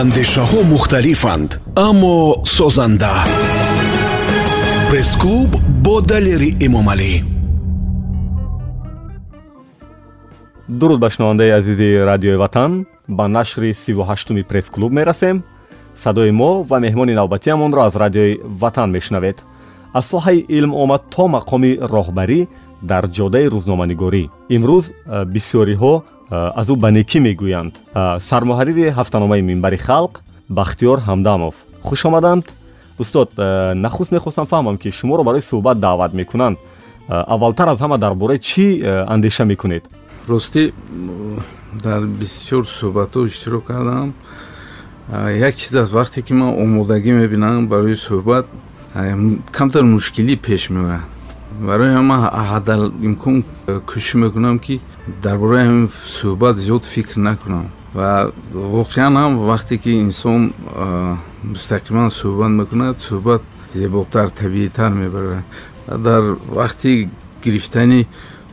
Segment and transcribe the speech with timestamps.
[0.00, 1.50] андешаҳо мухталифанд
[1.88, 2.16] аммо
[2.56, 3.14] созанда.
[4.90, 5.50] Пресс-клуб
[5.84, 7.12] бо далери эмомалӣ
[10.80, 15.42] дуруд ба шунавандаи азизи радиои ватан ба нашри сиву ҳаштуми пресс-клуб мерасем.
[15.94, 19.44] Садои мо ва меҳмони навбатиамонро аз радиои ватан мешунавед.
[19.92, 22.40] Аз соҳаи илм омад то мақоми роҳбарӣ
[22.82, 24.24] дар ҷодаи рӯзноманигорӣ.
[24.56, 24.84] Имрӯз
[25.34, 25.94] бисёриҳо
[26.32, 27.74] аз ӯ ба некӣ мегӯянд.
[28.28, 30.12] Сармуҳаррири ҳафтаномаи минбари халқ
[30.58, 31.54] бахтиёр ҳамдамов.
[31.82, 32.44] Хушомаданд
[32.98, 33.30] устод
[33.84, 36.56] нахуст мехостам фаҳмам ки шуморо барои суҳбат даъват мекунанд.
[37.08, 38.64] Аввалтар аз ҳама дар бораи чӣ
[39.14, 39.84] андеша мекунед?
[40.28, 40.72] Ростӣ
[41.84, 44.14] дар бисёр суҳбатҳо иштирок кардам.
[45.48, 48.46] Як чиз аст вақте ки ман омодагӣ мебинам барои суҳбат
[49.52, 51.00] камтар мушкилӣ пеш меояд
[51.60, 52.16] барои ҳама
[52.52, 53.44] ҳадалимкон
[53.90, 54.80] кӯшиш мекунам ки
[55.22, 55.88] дар бораи ҳамин
[56.18, 57.66] суҳбат зиёд фикр накунам.
[57.94, 60.40] Ва воқеан ҳам вақте ки инсон
[61.52, 65.44] мустақиман суҳбат мекунад суҳбат зеботар табиитар мебарад
[66.06, 66.22] дар
[66.60, 67.08] вақти
[67.44, 68.06] гирифтани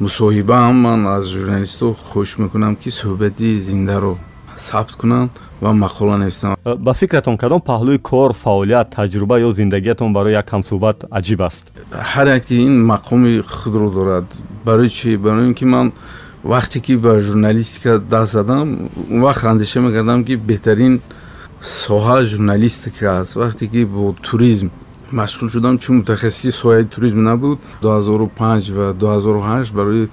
[0.05, 4.13] мусоҳиба ҳам ман аз журналистҳо хоҳиш мекунам ки суҳбати зиндаро
[4.67, 10.13] сабт кунанд ва мақола нависанд э, ба фикратон кадом паҳлӯи кор фаъолият таҷруба ё зиндагиятон
[10.13, 11.63] барои як ҳамсӯҳбат аҷиб аст.
[11.91, 14.25] Ҳар якти ин мақоми худро дорад.
[14.65, 15.17] Барои чӣ?
[15.17, 15.91] Барои ин ки ман
[16.43, 21.01] вақте ки ба журналистика даст задам он вақт андеша мекардам ки беҳтарин
[21.61, 23.35] соҳа журналистика аст.
[23.35, 24.69] Вақте ки бо туризм
[25.11, 30.07] машғул шудам чун мутахассиси соҳаи туризм набуд 2005 ва 2008 барои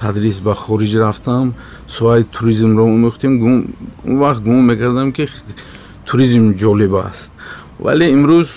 [0.00, 1.54] тадрис ба хориҷ рафтам
[1.96, 3.56] соҳаи туризмро омӯхтем он
[4.22, 5.24] вақт гумон мекардам ки
[6.08, 7.32] туризм ҷолиб аст.
[7.78, 8.50] Вале имрӯз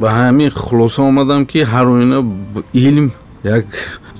[0.00, 2.18] ба ҳамин хулоса омадам ки ҳар оина
[2.72, 3.12] илм
[3.44, 3.66] як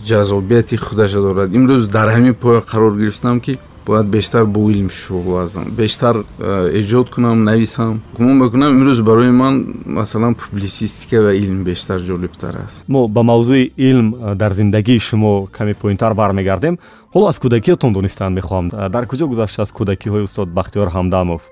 [0.08, 1.48] ҷазобияти худаша дорад.
[1.58, 6.80] Имрӯз дар ҳамин поя қарор гирифтам ки бояд бештар бо илм шуғл азам бештар э,
[6.80, 8.00] эҷод кунам нависам.
[8.16, 12.84] Гумон мекунам имрӯз барои ман масалан публисистика ва илм бештар ҷолибтар аст.
[12.88, 16.78] Мо ба мавзӯи илм э, дар зиндагии шумо каме поинтар бармегардем.
[17.14, 18.70] Ҳоло аз кӯдакиятон донистан мехоҳам.
[18.72, 21.42] Э, дар куҷо гузашта аз кӯдакиҳои устод бахтиёр ҳамдамов?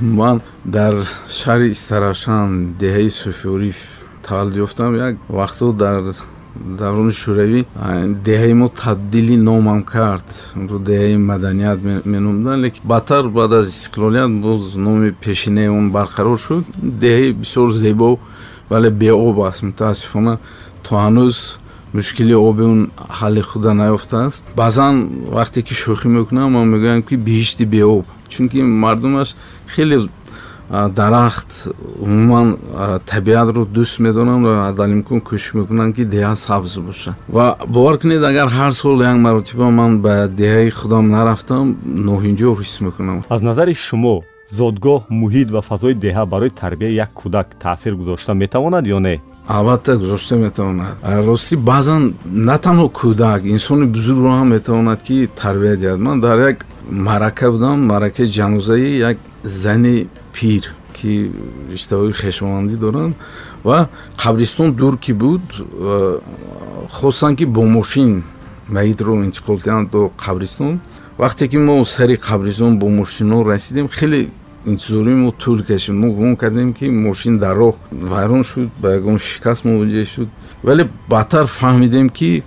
[0.00, 0.94] Ман дар
[1.28, 3.78] шаҳри истарашан деҳаи суфиориф
[4.22, 4.96] таваллуд ёфтам.
[4.96, 6.14] Як вақтҳо дар
[6.78, 7.60] даврони шӯравӣ
[8.28, 10.28] деҳаи мо табдили номам кард.
[10.70, 16.64] Ро деҳаи маданият меномдан лекин баъдтар баъд аз истиқлолият боз номи пешинаи он барқарор шуд.
[17.02, 18.18] Деҳаи бисёр зебо
[18.70, 19.62] вале беоб аст.
[19.62, 20.38] Мутаассифона
[20.82, 21.36] то ҳанӯз
[21.92, 22.90] мушкили оби он
[23.20, 24.94] ҳалли худа наёфтааст баъзан
[25.36, 29.34] вақте ки шӯхӣ мекунам ман мегӯям ки биҳишти беоб чунки мардумаш
[29.74, 29.96] хеле
[30.72, 31.68] дарахт
[32.00, 32.56] умуман
[33.06, 38.48] табиатро дӯст медоранд ва ҳадалимкон кӯшиш мекунанд ки деҳа сабз бошад ва бовар кунед агар
[38.58, 41.76] ҳар сол як маротиба ман ба деҳаи худам нарафтам
[42.08, 43.24] ноҳинҷо ҳис мекунам.
[43.28, 44.22] Аз назари шумо
[44.58, 49.20] зодгоҳ муҳит ва фазои деҳа барои тарбияи як кӯдак таъсир гузошта метавонад ё не?
[49.46, 50.94] Албатта гузошта метавонад.
[51.28, 52.14] Ростӣ баъзан
[52.48, 55.98] на танҳо кӯдак инсони бузургро ҳам метавонад ки тарбия диҳад.
[56.06, 56.58] Ман дар як
[56.90, 59.96] маърака будам маъракаи ҷанозаи як зани
[60.32, 61.30] пир ки
[61.72, 63.14] риштаҳои хешовандӣ доранд
[63.64, 65.42] ва қабристон дур ки буд
[66.90, 68.24] хостанд ки бо мошин
[68.68, 70.80] маитро интиқол диҳанд до қабристон.
[71.18, 74.28] Вақте ки мо сари қабристон бо мошино расидем хеле
[74.66, 79.18] интизори мо тӯл кашид мо гумон кардем ки мошин дар роҳ вайрон шуд ба ягон
[79.18, 80.28] шикаст мувоҷеҳ шуд.
[80.62, 82.42] Вале баъдтар фаҳмидем ки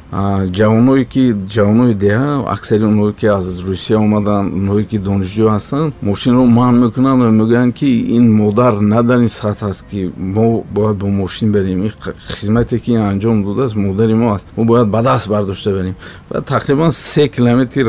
[0.57, 1.23] ҷавоное ки
[1.55, 7.19] ҷавонои деҳа аксари онҳое ки аз русия омаданд онҳое ки донишҷӯ ҳастанд мошинро манъ мекунанд
[7.23, 9.99] ва мегӯянд ки ин модар на дар ин сатҳ аст ки
[10.35, 11.83] мо бояд бо мошин барем.
[11.83, 11.91] Ин
[12.29, 14.47] хизмате ки анҷом додааст модари мо аст.
[14.57, 15.95] Мо бояд ба даст бардошта барем.
[16.29, 17.85] Ва тақрибан се километр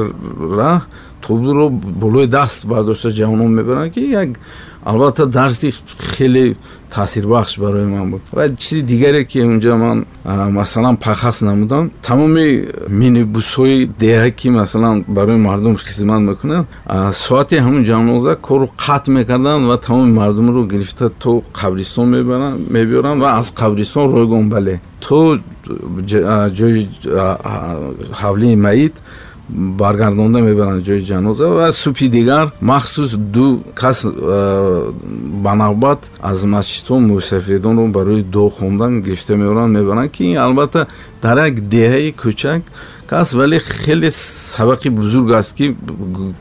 [0.61, 0.81] раҳ
[1.21, 4.29] тобуро болои даст бардошта ҷавонон мебаранд ки як
[4.85, 5.73] албатта дарси
[6.17, 6.55] хеле
[6.91, 8.23] таъсирбахш барои ман буд.
[8.33, 15.37] Ва чизи дигаре ки унҷа ман масалан пахас намудам тамоми минибусҳои деҳа ки масалан барои
[15.37, 16.67] мардум хизмат мекунанд
[17.13, 22.07] соати ҳамун ҷаноза корро қатъ мекарданд ва тамоми мардумро гирифта то қабристон
[22.71, 24.81] мебиёранд ва аз қабристон ройгон бале.
[25.01, 25.39] То
[26.59, 26.89] ҷои
[28.21, 29.03] ҳавлии маит
[29.49, 33.99] баргардонда мебаранд ҷои ҷаноза ва субҳи дигар махсус ду кас
[35.45, 40.87] ба навбат аз масҷидҳо мусафедонро барои дуо хондан гирифта меоранд мебаранд ки албатта
[41.23, 42.63] дар як деҳаи кӯчак
[43.07, 45.77] кас вале хеле сабақи бузург аст ки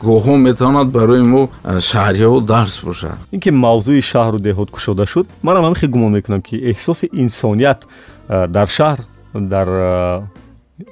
[0.02, 3.18] гоҳҳо метавонад барои мо шаҳриҳо дарс бошад.
[3.32, 7.86] Ин ки мавзӯи шаҳру деҳот кушода шуд манам ҳамин хел гумон мекунам ки эҳсоси инсоният
[8.28, 8.98] дар шаҳр
[9.34, 9.68] дар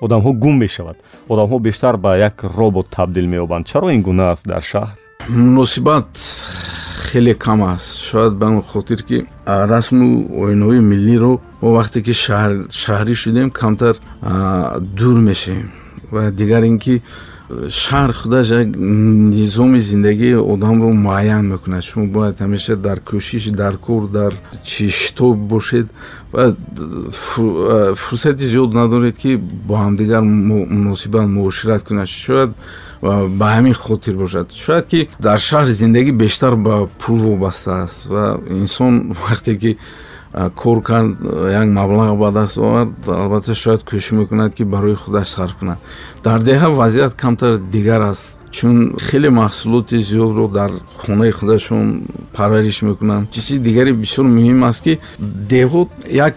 [0.00, 0.96] одамҳо гум мешавад.
[1.28, 3.66] одамҳо бештар ба як робот табдил меёбанд.
[3.66, 4.96] Чаро ин гуна аст дар шаҳр?
[5.28, 6.08] Муносибат
[7.10, 7.98] хеле кам аст.
[7.98, 13.96] Шояд ба он хотир ки расму оинаҳои миллиро мо вақте ки шаҳрӣ шудем камтар
[14.81, 15.70] дур мешавем.
[16.10, 17.02] ва дигар ин ки
[17.69, 21.84] шаҳр худаш як низоми зиндагии одамро муайян мекунад.
[21.84, 24.32] Шумо бояд ҳамеша дар кӯшиш дар кор дар
[24.64, 25.86] чи шитоб бошед
[27.94, 32.08] фурсати зиёд надоред ки бо ҳамдигар муносибат муошират кунад.
[32.08, 32.50] Шояд
[33.02, 34.52] ба ҳамин хотир бошад.
[34.52, 39.78] Шояд ки дар шаҳр зиндагӣ бештар ба пул вобаста аст ва инсон вақте ки
[40.34, 41.16] кор кард
[41.50, 45.78] як маблағ ба даст овард албатта шояд кӯшиш мекунад ки барои худаш сарф кунад.
[46.25, 52.02] Дар деҳа вазъият камтар дигар аст чун хеле маҳсулоти зиёдро дар хонаи худашон
[52.32, 53.31] парвариш мекунанд.
[53.31, 56.34] Чизи дигари бисёр муҳим аст ки деҳот як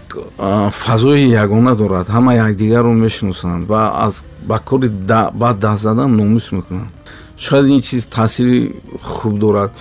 [0.71, 4.89] фазои ягона дорад ҳама якдигарро мешиносанд ва аз ба кори
[5.33, 6.89] бад даст задан номус мекунанд.
[7.37, 9.71] Шояд ин чиз таъсири хуб дорад.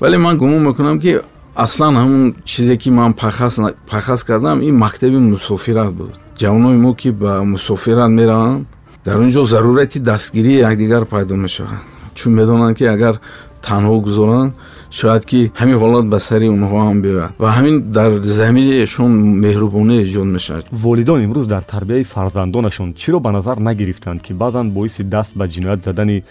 [0.00, 1.18] Вале ман гумон мекунам ки
[1.64, 6.12] аслан ҳамун чизе ки ман пахас кардам ин мактаби мусофират буд.
[6.38, 8.66] Ҷавонои мо ки ба мусофират мераванд
[9.04, 11.82] дар он ҷо зарурати дастгирии якдигар пайдо мешавад.
[12.14, 13.20] Чун медонанд ки агар
[13.60, 14.52] танҳо гузоранд
[14.90, 19.10] шояд ки ҳамин ҳолат ба сари онҳо ҳам биёяд ва ҳамин дар замириашон
[19.44, 20.64] меҳрубонӣ эҷод мешавад.
[20.70, 25.80] Волидон имрӯз дар тарбияи фарзандонашон чиро ба назар нагирифтанд ки баъзан боиси даст ба ҷиноят
[25.84, 26.22] задани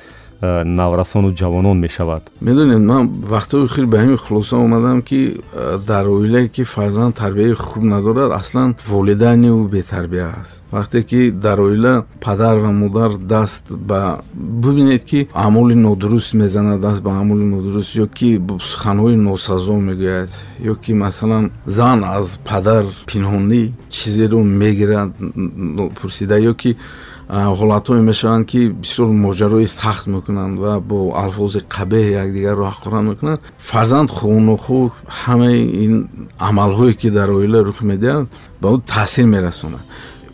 [0.41, 2.31] наврасону ҷавонон мешавад.
[2.41, 7.53] Медонед ман вақтҳои хел ба ҳамин хулоса омадам ки э, дар оилае ки фарзанд тарбияи
[7.53, 10.63] хуб надорад аслан волидайни ӯ бетарбия аст.
[10.71, 17.01] Вақте ки дар оила падар ва модар даст ба бибинед ки аъмоли нодуруст мезанад даст
[17.01, 18.39] ба аъмоли нодуруст ё ки
[18.69, 20.29] суханҳои носазо мегӯяд
[20.61, 25.11] ё ки масалан зан аз падар пинҳонӣ чизеро мегирад
[25.99, 26.77] пурсида ё ки
[27.29, 33.39] ҳолатҳое мешаванд ки бисёр моҷарои сахт мекунанд ва бо алфози қабеҳ якдигарро ҳақорат мекунанд.
[33.57, 34.91] Фарзанд хонохӯ
[35.21, 35.93] ҳамаи ин
[36.39, 38.25] амалҳое ки дар оила рух медиҳад
[38.61, 39.83] ба ӯ таъсир мерасонад.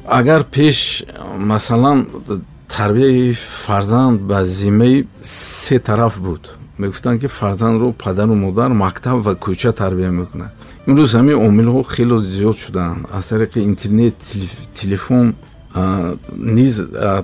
[0.05, 1.03] Агар пеш
[1.37, 1.99] масалан
[2.67, 3.33] тарбияи
[3.65, 6.43] фарзанд ба зиммаи се тараф буд
[6.77, 10.51] мегуфтанд ки фарзандро падару модар мактаб ва кӯча тарбия мекунад.
[10.87, 14.15] Имрӯз ҳамин омилҳо хеле зиёд шудаанд аз тариқи интернет
[14.79, 15.35] телефон
[16.57, 16.81] низ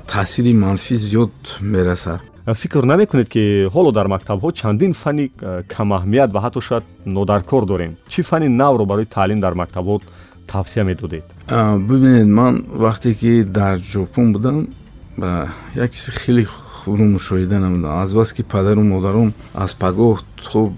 [0.07, 2.19] таъсири манфӣ зиёд мерасад.
[2.55, 5.31] Фикр намекунед ки ҳоло дар мактабҳо чандин фанни
[5.75, 7.91] камаҳамият ва ҳатто шояд нодаркор дорем.
[8.09, 10.01] Чӣ фанни навро барои таълим дар мактабҳо
[10.47, 11.25] тавсия медодед?
[11.89, 12.53] Бибинед ман
[12.85, 14.67] вақте ки дар ҷопон будам
[15.75, 17.91] як чизи хеле хубро мушоҳида намудам.
[18.03, 20.21] Азбас ки падару модаром аз пагоҳ
[20.51, 20.73] то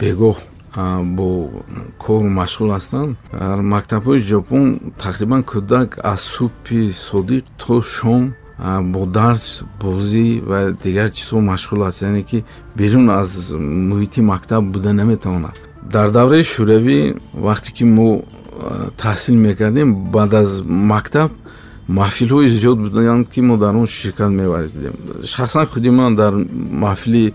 [0.00, 0.36] бегоҳ
[0.76, 1.50] бо
[1.98, 3.16] кору машғул ҳастанд.
[3.74, 4.64] мактабҳои ҷопон
[5.04, 8.34] тақрибан кӯдак аз субҳи содиқ то шом
[8.92, 12.02] бо дарс бозӣ ва дигар чизҳо машғул аст.
[12.02, 12.44] Яъне ки
[12.76, 13.30] берун аз
[13.90, 15.56] муҳити мактаб буда наметавонад.
[15.82, 16.98] Дар давраи шӯравӣ
[17.46, 18.22] вақте ки мо
[18.98, 21.30] таҳсил мекардем баъд аз мактаб
[21.88, 24.94] маҳфилҳои зиёд буданд ки мо дар он ширкат меварзидем.
[25.24, 26.32] Шахсан худи ман дар
[26.84, 27.34] маҳфили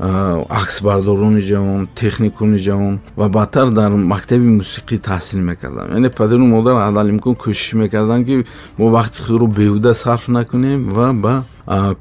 [0.00, 5.92] аксбардорони ҷавон техникони ҷавон ва баъдтар дар мактаби мусиқӣ таҳсил мекардам.
[5.92, 8.44] Яъне падару модар ҳадалимкон кӯшиш мекарданд ки
[8.78, 11.34] мо вақти худро беҳуда сарф накунем ва ба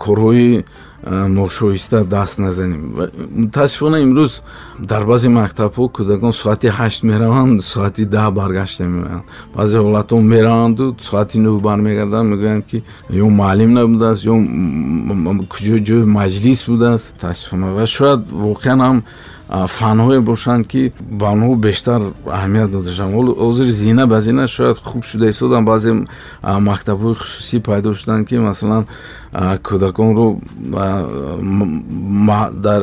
[0.03, 0.63] корҳои
[1.05, 3.09] ношоиста даст назанем.
[3.35, 4.41] Мутаассифона имрӯз
[4.79, 9.23] дар баъзе мактабҳо кӯдакон соати ҳашт мераванд соати даҳ баргашта меоянд
[9.55, 14.35] баъзе ҳолатҳо мераванду соати нӯҳ бармегарданд мегӯянд ки ё муаллим набудааст ё
[15.53, 17.13] куҷо ҷои маҷлис будааст.
[17.15, 18.97] Мутаассифона ва шояд воқеан ҳам
[19.49, 22.01] фанҳое бошанд ки ба онҳо бештар
[22.37, 25.65] аҳамият дода шаванд ҳозир зина ба зина шояд хуб шуда истоданд.
[25.67, 25.91] Баъзе
[26.43, 28.85] мактабҳои хусусӣ пайдо шуданд ки масалан
[29.67, 30.37] кӯдаконро
[32.53, 32.81] дар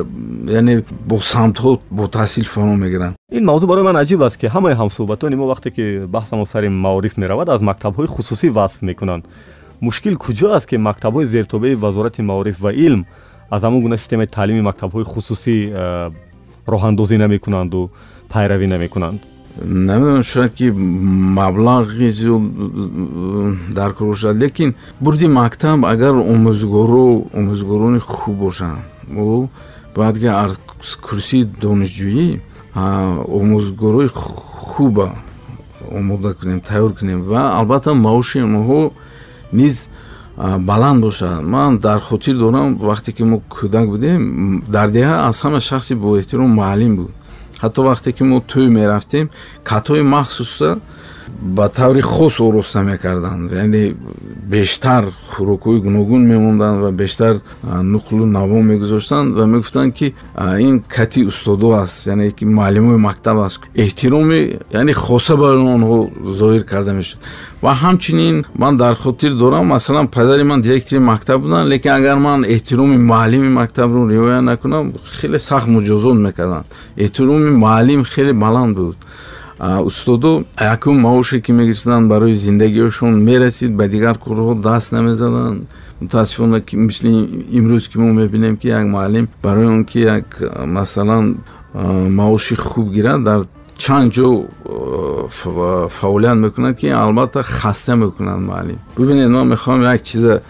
[0.58, 3.14] яъне бо самтҳо бо таҳсил фаро мегиранд.
[3.30, 7.16] Ин мавзӯъ барои ман аҷиб аст ки ҳамаи ҳамсӯҳбатони мо вақте ки баҳсамон сари маориф
[7.16, 9.24] меравад аз мактабҳои хусусӣ васф мекунанд.
[9.80, 13.06] Мушкил куҷо аст ки мактабҳои зертобаи вазорати маориф ва илм
[13.50, 15.56] аз ҳамон гуна системаи таълими мактабҳои хусусӣ
[16.72, 17.90] роҳандозӣ намекунанду
[18.32, 19.20] пайравӣ намекунанд?
[19.64, 22.42] Намедонам шояд ки маблағи зиёд
[23.72, 27.06] дар кор бошад лекин бурди мактаб агар омӯзгоро
[27.38, 28.84] омӯзгорони хуб бошанд
[29.94, 30.58] бояд ки аз
[31.00, 32.40] курсии донишҷӯӣ
[33.38, 35.14] омӯзгорои хуба
[35.90, 38.92] омода кунем тайёр кунем ва албатта маоши онҳо
[39.52, 39.88] низ
[40.36, 45.60] баланд бошад ман дар хотир дорам вақте ки мо кӯдак будем дар деҳа аз ҳама
[45.60, 47.10] шахси боэҳтиром муаллим буд.
[47.62, 49.30] Ҳатто вақте ки мо тӯй мерафтем
[49.64, 50.78] катҳои махсуса
[51.40, 53.94] ба таври хос ороста мекарданд яъне
[54.50, 60.14] бештар хӯрокҳои гуногун мемонданд ва бештар нуқлу наво мегузоштанд ва мегуфтанд ки
[60.58, 63.60] ин кати устодо аст яъне ки муаллимои мактаб аст.
[63.74, 67.20] Эҳтироми яъне хоса барои онҳо зоҳир карда мешуд.
[67.62, 72.44] Ва ҳамчунин ман дар хотир дорам масалан падари ман директори мактаб буданд лекин агар ман
[72.44, 76.66] эҳтироми муаллими мактабро риоя накунам хеле сахт муҷозот мекарданд.
[76.96, 78.96] Эҳтироми муаллим хеле баланд буд
[79.58, 85.68] устодо якум маоше ки мегирифтанд барои зиндагиашон мерасид ба дигар корҳо даст намезаданд.
[86.00, 87.10] Мутаассифона мисли
[87.50, 91.38] имрӯз ки мо мебинем ки як муаллим барои он ки як масалан
[91.74, 93.46] маоши хуб гирад дар
[93.78, 94.28] чанд ҷо
[95.88, 100.42] фаъолият мекунад ки албатта хаста мекунад муаллим бибинед ман мехоҳам як чиза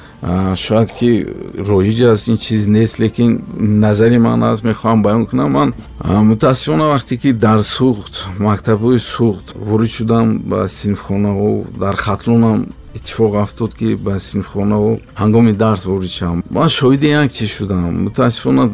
[0.56, 1.26] шояд ки
[1.68, 5.52] роиҷ аст ин чиз нест лекин назари ман аст мехоҳам баён кунам.
[5.52, 12.66] Ман мутаассифона вақте ки дар суғд мактабҳои суғд ворид шудам ба синфхонаҳо дар хатлонам
[12.96, 17.82] иттифоқ афтод ки ба синфхонаҳо ҳангоми дарс ворид шавам ман шоҳиди як чиз шудам?
[18.06, 18.64] Мутаассифона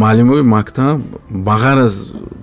[0.00, 1.00] муаллимои мактаб
[1.46, 1.94] ба ғайр аз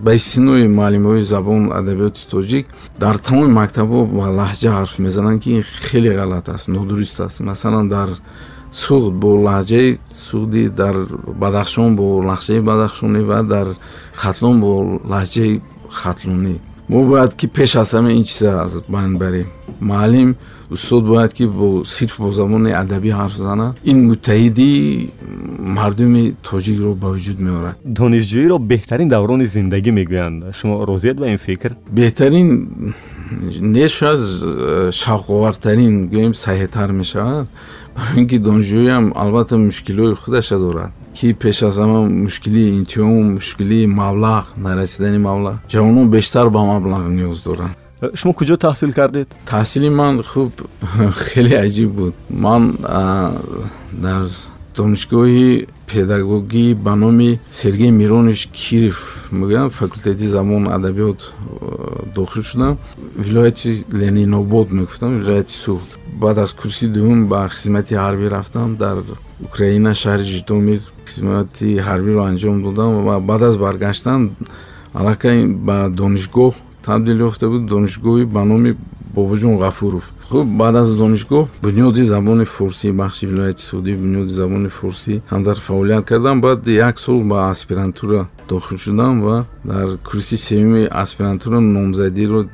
[0.05, 2.65] ба истинои муаллимои забон адабиёти тоҷик
[3.03, 7.39] дар тамоми мактабҳо ба лаҳҷа ҳарф мезананд ки хеле ғалат аст нодуруст аст.
[7.41, 8.09] Масалан дар
[8.83, 9.97] суғд бо лаҳҷаи
[10.27, 10.95] суғдӣ дар
[11.41, 13.67] бадахшон бо лаҳҷаи бадахшонӣ ва дар
[14.21, 14.71] хатлон бо
[15.13, 15.61] лаҳҷаи
[15.99, 16.55] хатлонӣ.
[16.89, 19.47] Мо бояд ки пеш аз ҳама ин чиза аз байн барем.
[19.79, 20.35] Муаллим
[20.73, 24.71] устод бояд ки бо сирф бо забони адабӣ ҳарф занад ин муттаҳиди
[25.77, 27.75] мардуми тоҷикро ба вуҷуд меорад.
[27.99, 30.39] Донишҷӯиро беҳтарин даврони зиндагӣ мегӯянд.
[30.57, 31.71] Шумо розиед ба ин фикр?
[31.99, 32.47] Беҳтарин
[33.75, 34.21] не шояд
[35.01, 37.47] шавқовартарин гӯем саҳетар мешавад.
[37.95, 43.85] Барои ин ки донишҷӯиам албатта мушкилои худаша дорад ки пеш аз ҳама мушкилии интиҳом мушкилии
[44.01, 47.75] маблағ нарасидани маблағ ҷавонон бештар ба маблағ ниёз доранд
[48.15, 49.27] шумо куҷо таҳсил кардед?
[49.53, 50.51] Таҳсили ман хуб
[51.29, 52.13] хеле аҷиб буд.
[52.45, 52.63] Ман
[54.05, 54.23] дар
[54.77, 58.99] донишгоҳи педагогӣ ба номи сергей миронич киров
[59.39, 61.19] мегӯям факултети забон адабиёт
[62.15, 62.77] дохил шудам.
[63.25, 65.89] Вилояти ленинобод мегуфтам вилояти суғд
[66.23, 68.75] баъд аз курси дуввум ба хизмати ҳарбӣ рафтам.
[68.75, 68.97] Дар
[69.47, 74.31] украина шаҳри житомир хизмати ҳарбиро анҷом додам ва баъд аз баргаштан
[74.93, 76.53] аллакай ба донишгоҳ
[76.85, 78.75] табдил ёфта буд донишгоҳи ба номи
[79.15, 80.11] бобоҷон ғафуров.
[80.29, 86.05] Хуб баъд аз донишгоҳ бунёди забони форсӣ бахши вилояти судӣ бунёди забони форсӣ камтар фаъолият
[86.05, 86.41] кардам.
[86.41, 92.45] Баъд як сол ба аспирантура дохил шудам ва дар курси сеюми аспирантура номзадиро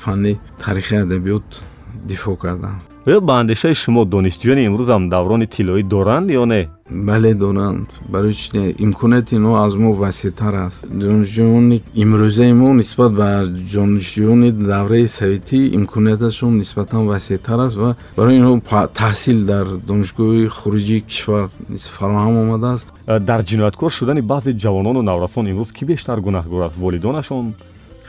[0.00, 1.62] фанни тарихи адабиёт
[2.04, 6.68] дифоъ кардам ба андешаи шумо донишҷӯёни имрӯзам даврони тиллоӣ доранд ё не?
[6.90, 7.88] Бале доранд.
[8.08, 10.86] Барои чи имконияти но аз мо васеътар аст.
[10.86, 13.28] Донишҷӯёни имрӯзаи мо нисбат ба
[13.74, 18.60] донишҷӯёни давраи советӣ имконияташон нисбатан васеътар аст ва барои инҳо
[18.94, 21.48] таҳсил дар донишгоҳи хориҷии кишвар
[21.96, 22.86] фароҳам омадааст
[23.28, 26.76] дар ҷинояткор шудани баъзе ҷавонону наврасон имрӯз кӣ бештар гунаҳгор аст?
[26.84, 27.54] Волидонашон?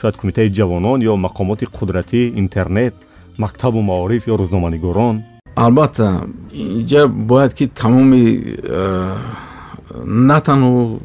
[0.00, 2.94] Шояд кумитаи ҷавонон ё мақомоти қудратӣ интернет
[3.44, 5.16] мактабу маориф ё рӯзноманигорон?
[5.64, 6.08] Албатта
[6.52, 8.24] инҷа бояд ки тамоми
[10.04, 11.00] на танҳо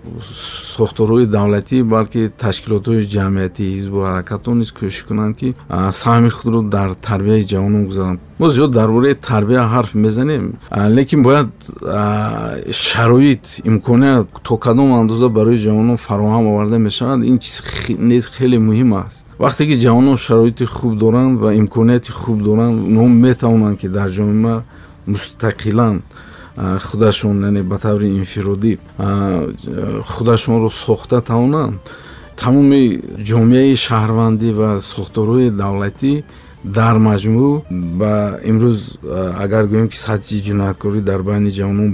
[0.75, 5.49] сохторҳои давлатӣ балки ташкилотҳои ҷамъиятӣ ҳизбу ҳаракатҳо низ кӯшиш кунанд ки
[6.01, 8.19] саҳми худро дар тарбияи ҷавонон гузаранд.
[8.39, 10.43] Мо зиёд дар бораи тарбия ҳарф мезанем
[10.97, 11.49] лекин бояд
[12.71, 17.19] шароит имконият то кадом андоза барои ҷавонон фароҳам оварда мешавад.
[17.31, 17.57] Ин чиз
[18.11, 19.25] нез хеле муҳим аст.
[19.39, 24.63] Вақте ки ҷавонон шароити хуб доранд ва имконияти хуб доранд онҳо метавонанд ки дар ҷомеа
[25.13, 25.95] мустақилан
[26.57, 28.77] худашон яъне ба таври инфиродӣ
[30.11, 31.79] худашонро сохта тавонанд
[32.41, 32.83] тамоми
[33.29, 36.13] ҷомеаи шаҳрвандӣ ва сохторҳои давлатӣ
[36.77, 37.51] дар маҷмӯъ
[37.99, 38.13] ба
[38.51, 38.79] имрӯз
[39.43, 41.89] агар гӯем ки сатҳи ҷинояткорӣ дар байни ҷавонон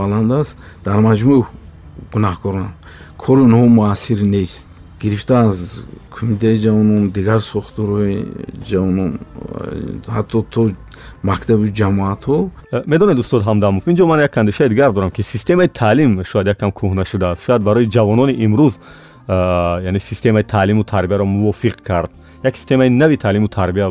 [0.00, 0.52] баланд аст
[0.86, 1.38] дар маҷмӯъ
[2.12, 2.72] гунаҳкоранд
[3.22, 4.68] кори онҳо муассир нест.
[5.02, 8.16] Гирифта аз кумитаи ҷавонон дигар сохторҳои
[8.70, 9.10] ҷавонон
[10.16, 10.62] ҳатто то
[11.22, 12.50] мактаби ҷамоатҳо.
[12.72, 16.46] Э, медонед устод ҳамдамов ин ҷо ман як андешаи дигар дорам ки системаи таълим шояд
[16.46, 17.44] якам кӯҳна шудааст.
[17.46, 18.74] Шояд барои ҷавонони имрӯз
[19.28, 22.10] э, яъне системаи таълиму тарбияро мувофиқ кард
[22.44, 23.88] як системаи нави таълиму тарбия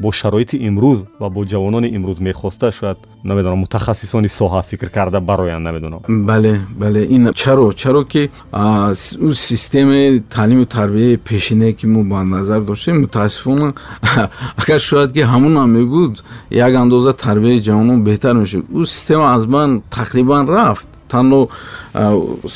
[0.00, 5.64] бо шароити имрӯз ва бо ҷавонони имрӯз мехоста шояд намедонам мутахассисони соҳа фикр карда бароянд
[5.64, 6.00] намедонам.
[6.08, 12.60] Бале бале ин чаро чаро ки ӯ системаи таълиму тарбияи пешинае ки мо ба назар
[12.60, 13.72] доштем мутаассифона
[14.56, 18.64] агар шояд ки ҳамонам мебуд як андоза тарбияи ҷавонон беҳтар мешуд.
[18.70, 21.40] Ӯ система аз байн тақрибан рафт танҳо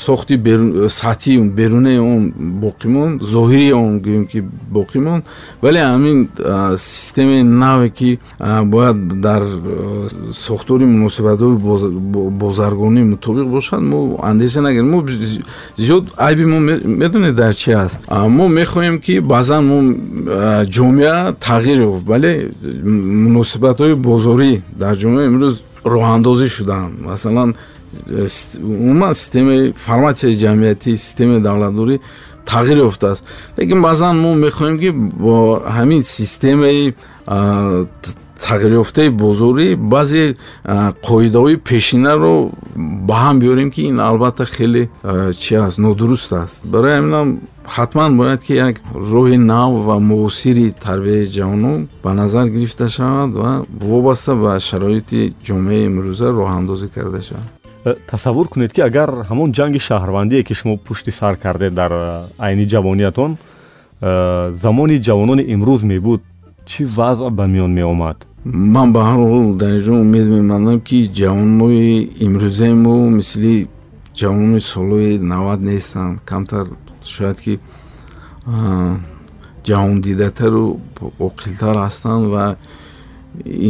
[0.06, 0.34] сохти
[1.00, 2.22] сатҳи берунаи он
[2.64, 4.38] боқӣ монд зоҳири он гӯем ки
[4.76, 5.22] боқӣ монд
[5.62, 6.18] вале ҳамин
[6.76, 8.18] системаи наве ки
[8.72, 9.42] бояд дар
[10.46, 11.56] сохтори муносибатҳои
[12.42, 13.80] бозаргонӣ мутобиқ бошад.
[13.80, 14.90] Мо андеша нагирем.
[14.90, 14.98] Мо
[15.78, 18.00] зиёд айби мо медонед дар чи аст?
[18.08, 19.78] Мо мехоҳем ки баъзан мо
[20.76, 22.04] ҷомеа тағйир ёфт.
[22.04, 22.50] Бале
[23.26, 25.54] муносибатҳои бозорӣ дар ҷомеа имрӯз
[25.84, 26.94] роҳандозӣ шудаанд.
[27.00, 27.54] Масалан
[28.62, 31.96] умуман системаи форматсияи ҷамъиятӣ системаи давлатдорӣ
[32.46, 33.24] тағйир ёфтааст.
[33.58, 34.90] Лекин баъзан мо мехоҳем ки
[35.24, 36.94] бо ҳамин системаи
[38.46, 40.36] тағйирёфтаи бозорӣ баъзе
[41.08, 42.50] қоидаҳои пешинаро
[43.08, 44.88] ба ҳам биёрем ки ин албатта хеле
[45.38, 46.66] чи аст нодуруст аст.
[46.66, 47.28] Барои ҳаминам
[47.76, 48.76] ҳатман бояд ки як
[49.12, 53.50] роҳи нав ва муосири тарбияи ҷавонон ба назар гирифта шавад ва
[53.90, 60.42] вобаста ба шароити ҷомеаи имрӯза роҳандозӣ карда шавад тасаввур кунед ки агар ҳамон ҷанги шаҳрвандие
[60.44, 63.36] ки шумо пушти сар кардед дар э, айни ҷавониятон
[64.00, 66.20] э, замони ҷавонони имрӯз мебуд
[66.66, 68.18] чӣ вазъ ба миён меомад?
[68.44, 71.90] Ман ба ҳар ҳол дар инҷо умед мемандам ки ҷавонои
[72.26, 73.68] имрӯзаи мо мисли
[74.18, 76.20] ҷавонони солҳои навад нестанд.
[76.30, 76.66] Камтар
[77.14, 77.54] шояд ки
[79.66, 80.64] ҷаҳондидатару
[81.28, 82.44] оқилтар ҳастанд ва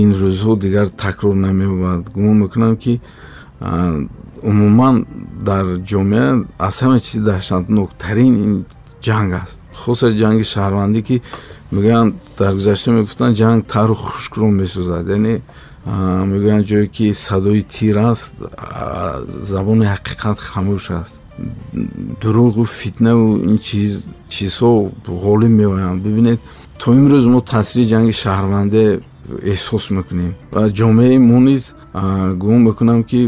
[0.00, 2.00] ин рӯзҳо дигар такрор намеёбад.
[2.14, 3.00] Гумон мекунам ки
[4.50, 5.06] умуман
[5.48, 6.28] дар ҷомеа
[6.58, 8.54] аз ҳама чизи даҳшатноктарин ин
[9.06, 9.60] ҷанг аст.
[9.80, 11.16] Хуса ҷанги шаҳрвандӣ ки
[11.74, 15.04] мегӯянд дар гузашта мегуфтанд ҷанг тару хушкро месӯзад.
[15.16, 15.34] Яъне
[16.32, 18.34] мегӯянд ҷое ки садои тир аст
[19.52, 21.14] забони ҳақиқат хамӯш аст.
[22.20, 23.58] Дуруғу фитнаву ин
[24.34, 24.70] чизҳо
[25.24, 26.40] ғолиб меоянд бибинед
[26.80, 28.84] то имрӯз мо таъсири ҷанги шаҳрванде
[29.52, 30.32] эҳсос мекунем.
[30.52, 31.64] Ва ҷомеаи мо низ
[32.40, 33.20] гумон мекунам ки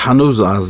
[0.00, 0.68] ҳанӯз аз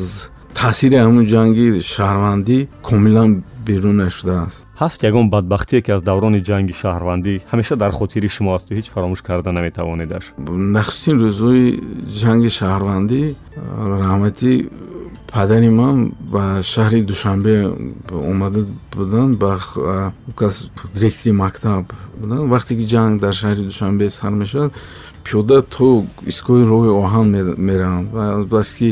[0.55, 2.59] таъсири ҳамун ҷанги шаҳрвандӣ
[2.89, 3.31] комилан
[3.69, 4.59] берун нашудааст.
[4.83, 9.21] Ҳаст ягон бадбахтие ки аз даврони ҷанги шаҳрвандӣ ҳамеша дар хотири шумо асту ҳеҷ фаромӯш
[9.29, 10.25] карда наметавонедаш
[10.77, 11.67] нахустин рӯзҳои
[12.23, 13.23] ҷанги шаҳрвандӣ
[14.03, 14.53] раҳмати
[15.33, 15.97] падари ман
[16.35, 17.55] ба шаҳри душанбе
[18.33, 18.61] омада
[18.97, 19.51] буданд ба
[20.41, 20.55] кас
[20.95, 21.85] директори мактаб
[22.21, 24.71] буданд вақте ки ҷанг дар шаҳри душанбе сар мешавад
[25.25, 25.87] пиёда то
[26.31, 27.27] истгоҳи роҳи оҳан
[27.69, 28.89] мераванд ва албаст ки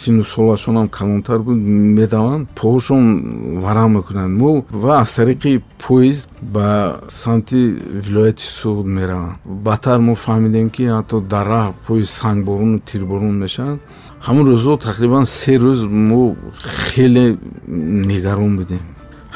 [0.00, 1.58] сину солашонам калонтар буд
[1.98, 3.04] медаванд поҳошон
[3.64, 4.32] варам мекунанд.
[4.40, 4.50] Мо
[4.82, 6.66] ва аз тариқи поезд ба
[7.08, 7.60] самти
[8.06, 9.36] вилояти суд мераванд.
[9.66, 13.78] Баъдтар мо фаҳмидем ки ҳатто дар раҳ поезд сангборуну тирборун мешавад.
[14.26, 16.22] Ҳамон рӯзҳо тақрибан се рӯз мо
[16.88, 17.26] хеле
[18.10, 18.82] нигарон будем.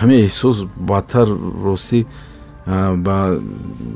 [0.01, 0.57] Ҳамин эҳсос
[0.91, 1.29] баъдтар
[1.65, 2.01] ростӣ
[2.67, 3.39] ба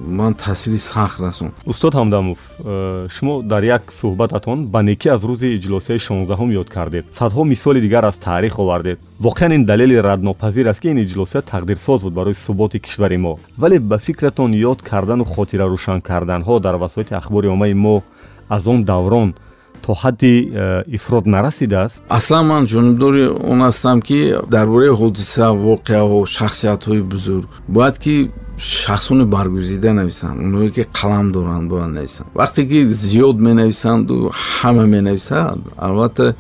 [0.07, 5.57] ман таъсири сахт расонд устод ҳамдамов э, шумо дар як суҳбататон ба некӣ аз рӯзи
[5.59, 7.05] иҷлосияи шонздаҳум ёд кардед.
[7.19, 8.99] Садҳо мисоли дигар аз таърих овардед.
[9.21, 13.39] Воқеан ин далели раднопазир аст ки ин иҷлосия тақдирсоз буд барои суботи кишвари мо.
[13.59, 18.03] Вале ба фикратон ёд кардану хотирарӯшан карданҳо дар васоити ахбори оммаи мо
[18.49, 19.35] аз он даврон
[19.83, 26.27] то ҳадди э, ифрод нарасидааст аслан ман ҷонибдори он ҳастам ки дар бораи ҳодиса воқеаҳо
[26.37, 32.29] шахсиятҳои бузург бояд ки шахсони баргузида нависанд оное ки қалам доранд бояд нависанд.
[32.35, 36.35] Вақте ки зиёд менависанду ҳама менависад албатта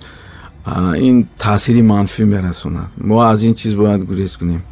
[0.96, 2.90] ин таъсири манфӣ мерасонад.
[2.96, 4.62] Мо аз ин чиз бояд гурез кунем.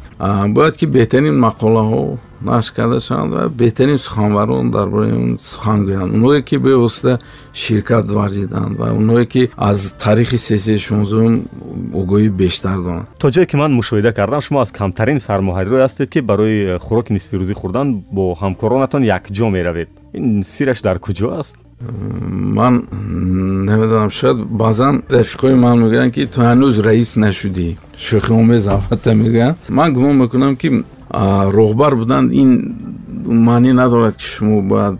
[0.47, 6.13] Бояд ки беҳтарин мақолаҳо нашр карда шаванд ва беҳтарин суханварон дар бораи он сухан гӯянд
[6.13, 7.19] оное ки бевосита
[7.53, 11.41] ширкат варзиданд ва оное ки аз таърихи сесии шонздаҳум
[11.93, 16.19] огоҳӣ бештар доранд то ҷое ки ман мушоҳида кардам шумо аз камтарин сармоҳарирое ҳастед ки
[16.21, 22.87] барои хӯроки нисфирӯзӣ хӯрдан бо ҳамкоронатон якҷо меравед ин сираш дар куҷо аст ман
[23.65, 27.77] намедонам шояд баъзан рафиқои ман мегӯянд ки ту ҳанӯз раис нашудӣ.
[27.97, 29.57] Шӯхиомез албатта мегӯянд.
[29.69, 30.83] Ман гумон мекунам ки
[31.57, 32.49] роҳбар буданд ин
[33.25, 34.99] маънӣ надорад ки шумо бояд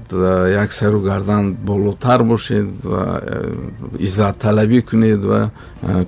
[0.63, 3.21] як сару гардан болотар бошед ва
[3.99, 5.51] иззатталабӣ кунед ва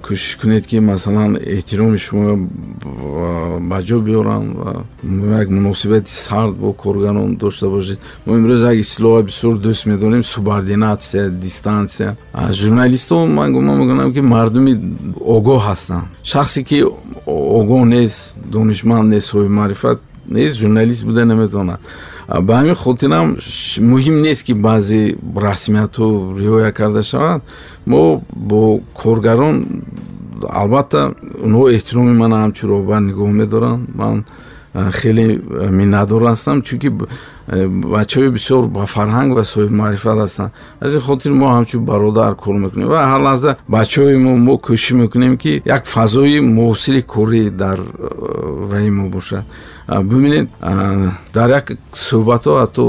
[0.06, 2.48] кӯшиш кунед ки масалан эҳтироми шумо
[3.69, 4.84] ба ҷо биёранд ва
[5.41, 8.00] як муносибати сард бо коргарон дошта бошед.
[8.26, 12.17] Мо имрӯз як истлоҳа бисёр дӯст медонем субординатсия дистансия.
[12.34, 14.74] Журналистҳо ман гумон мекунам ки мардуми
[15.38, 16.06] огоҳ ҳастанд.
[16.24, 16.84] Шахсе ки
[17.60, 21.80] огоҳ нест донишманд нест соҳиби маърифат нест журналист буда наметавонад
[22.42, 23.38] ба ҳамин хотирам
[23.92, 27.42] муҳим нест ки баъзе расмиятҳо риоя карда шавад
[27.86, 29.56] мо бо коргарон
[30.48, 31.13] албатта
[31.46, 33.82] онҳо эҳтироми мана ҳамчун роҳбар нигоҳ медоранд.
[33.96, 34.26] Ман
[34.73, 35.41] хеле
[35.79, 36.89] миннатдор ҳастам чунки
[37.95, 40.51] бачаҳои бисёр ба фарҳанг ва соҳиби маърифат ҳастанд.
[40.82, 44.91] Аз ин хотир мо ҳамчун бародар кор мекунем ва ҳар лаҳза бачаҳои мо мо кӯшиш
[45.01, 47.79] мекунем ки як фазои муосири корӣ дар
[48.71, 49.43] ваи мо бошад.
[50.10, 50.47] Бибинед
[51.34, 52.86] дар як суҳбатҳо ҳатто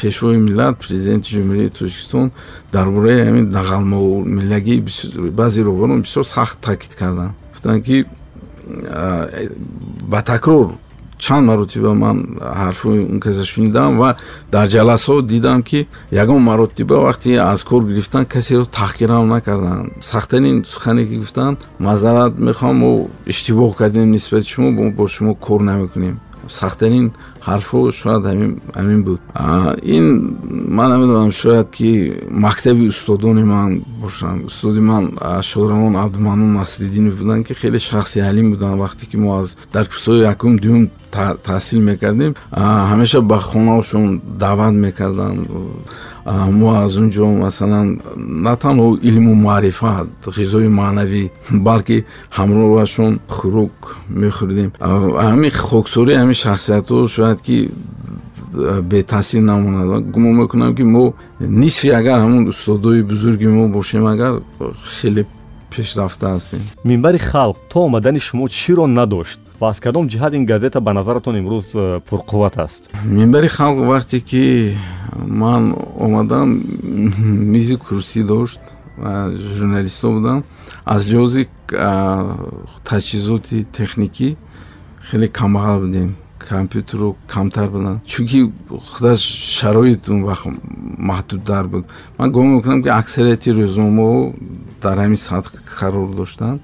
[0.00, 2.30] пешвои миллат президенти ҷумҳурии тоҷикистон
[2.72, 4.80] дар бораи ҳамин дағалмомиллагии
[5.40, 7.32] баъзе роҳбарон бисёр сахт таъкид карданд.
[7.52, 8.04] Гуфтанд ки
[10.12, 10.68] ба такрор
[11.18, 14.16] чанд маротиба ман ҳарфои он каса шунидам ва
[14.52, 21.06] дар ҷаласаҳо дидам ки ягон маротиба вақте аз кор гирифтан касеро таҳқирам накарданд сахттарин сухане
[21.06, 27.12] ки гуфтанд маъзарат мехоҳам мо иштибоҳ кардем нисбати шумо бо шумо кор намекунем сахттарин
[27.50, 28.22] ҳарфҳо шояд
[28.78, 29.20] ҳамин буд.
[29.96, 30.06] Ин
[30.76, 31.90] ман намедонам шояд ки
[32.30, 33.70] мактаби устодони ман
[34.02, 34.44] бошанд.
[34.46, 35.04] Устоди ман
[35.42, 40.20] шодрамон абдумаънун насриддинов буданд ки хеле шахси ҳалим буданд вақте ки мо аз дар курсҳои
[40.32, 40.90] якум дуюм
[41.48, 42.32] таҳсил мекардем
[42.90, 45.40] ҳамеша ба хонаашон даъват мекарданд
[46.60, 48.00] мо аз он ҷо масалан
[48.46, 51.22] на танҳо илму маърифат ғизои маънавӣ
[51.68, 52.04] балки
[52.38, 53.76] ҳамроҳашон хӯрок
[54.20, 54.70] мехӯрдем
[55.28, 57.56] ҳамин хоксори ҳамин шахсиятҳо шояд ки
[58.82, 60.10] бетаъсир намонад.
[60.10, 64.32] Гумон мекунам ки мо нисфи агар ҳамон устодои бузурги мо бошем агар
[65.00, 65.26] хеле
[65.70, 66.60] пешрафта ҳастем.
[66.84, 71.34] Минбари халқ то омадани шумо чиро надошт ва аз кадом ҷиҳат ин газета ба назаратон
[71.40, 72.90] имрӯз э, пурқувват аст?
[73.04, 74.76] Минбари халқ вақте ки
[75.26, 76.48] ман омадам
[77.52, 78.60] мизи курсӣ дошт
[78.98, 80.38] ва журналистҳо будам
[80.84, 81.42] аз лиҳози
[82.88, 84.36] таҷҳизоти техникӣ
[85.10, 88.52] хеле камбағал будем компютеру камтар буданд чунки
[88.92, 90.46] худа шароит он вақт
[90.98, 91.84] маҳдудтар буд.
[92.18, 94.34] Ман гумон мекунам ки аксарияти рӯзномаҳо
[94.82, 96.60] дар ҳамин сатҳ қарор доштанд.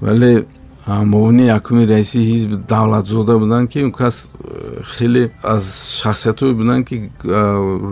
[0.00, 0.46] Вале
[0.86, 5.64] муовини якуми раиси ҳизби давлатзода буданд ки кас э, хеле аз
[6.02, 7.30] шахсиятҳое буданд ки э,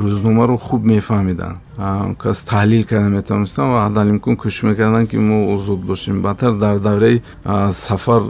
[0.02, 1.56] рӯзномаро хуб мефаҳмиданд.
[2.18, 6.22] Кас таҳлил карда метавонистанд ва ҳадалимкун кӯшиш мекарданд ки мо озод бошем.
[6.22, 7.22] Баъдтар дар давраи
[7.72, 8.22] сафар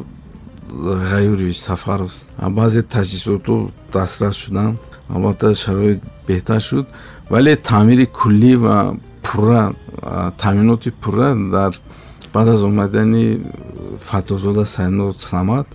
[1.12, 4.78] ғаюрович сафаровст баъзе таҷҳизотҳо дастрас шуданд.
[5.14, 6.86] Албатта шароит беҳтар шуд.
[7.30, 9.72] Вале таъмири куллӣ ва пурра
[10.38, 11.72] таъминоти пурра дар
[12.32, 13.40] баъд аз омадани
[13.98, 15.66] фатозода сайнод самад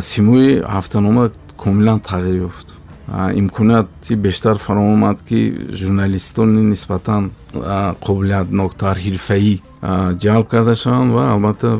[0.00, 2.68] симои ҳафтанома комилан тағйир ёфт.
[3.08, 5.38] Имконияти бештар фароҳам омад ки
[5.80, 7.30] журналистони нисбатан
[8.06, 9.54] қобилиятноктар ҳирфаӣ
[10.24, 11.70] ҷалб карда шаванд ва албатта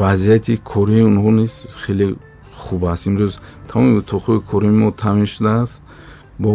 [0.00, 2.16] вазъияти кории онҳо низ хеле
[2.62, 3.06] хуб аст.
[3.06, 3.32] Имрӯз
[3.68, 5.82] тамоми утоқҳои кории мо таъмин шудааст
[6.38, 6.52] бо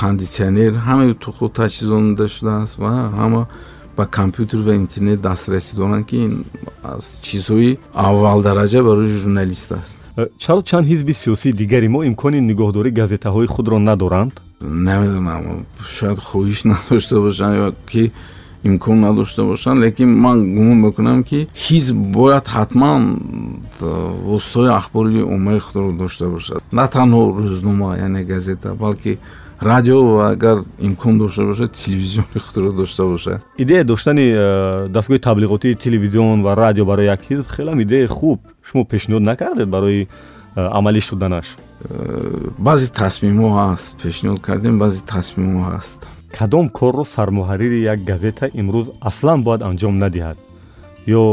[0.00, 3.42] кондитсионер ҳамаи утоқҳо таҷҳизонда шудааст ва ҳама
[3.98, 6.44] ба компютер ва интернет дастрасӣ доранд ки ин
[6.82, 10.00] аз чизҳои аввалдараҷа барои журналист аст.
[10.16, 14.34] Э, чаро чанд ҳизби сиёсии дигари мо имкони нигоҳдории газетаҳои худро надоранд?
[14.60, 15.66] Намедонам.
[15.96, 18.12] Шояд хоҳиш надошта бошанд ё ки
[18.62, 19.78] имкон надошта бошанд.
[19.84, 23.02] Лекин ман гумон мекунам ки ҳизб бояд ҳатман
[24.30, 26.60] воситаҳои ахбори оммаи худро дошта бошад.
[26.72, 29.18] На танҳо рӯзнома яъне газета балки
[29.60, 33.42] радио агар имкон дошта бошад телевизиони худро дошта бошад.
[33.56, 38.40] Идея доштани э, дастгоҳи таблиғотии телевизион ва радио барои як ҳизб хелам идеяи хуб.
[38.62, 40.08] Шумо пешниҳод накардед барои
[40.56, 41.56] э, амалӣ шуданаш?
[41.88, 43.96] Э, баъзе тасмимҳо ҳаст.
[44.02, 46.08] Пешниҳод кардем баъзе тасмимҳо ҳаст.
[46.38, 50.36] Кадом корро сармуҳаррири як газета имрӯз аслан бояд анҷом надиҳад?
[51.06, 51.24] Ё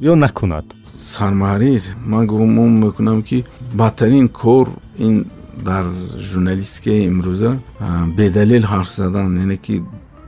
[0.00, 0.64] ё накунад?
[0.94, 1.82] Сармуҳаррир?
[2.06, 5.26] Ман гумон мекунам ки бадтарин кор ин
[5.62, 5.84] дар
[6.18, 7.58] журналистикаи имрӯза
[8.16, 9.82] бедалел ҳарф задан яъне ки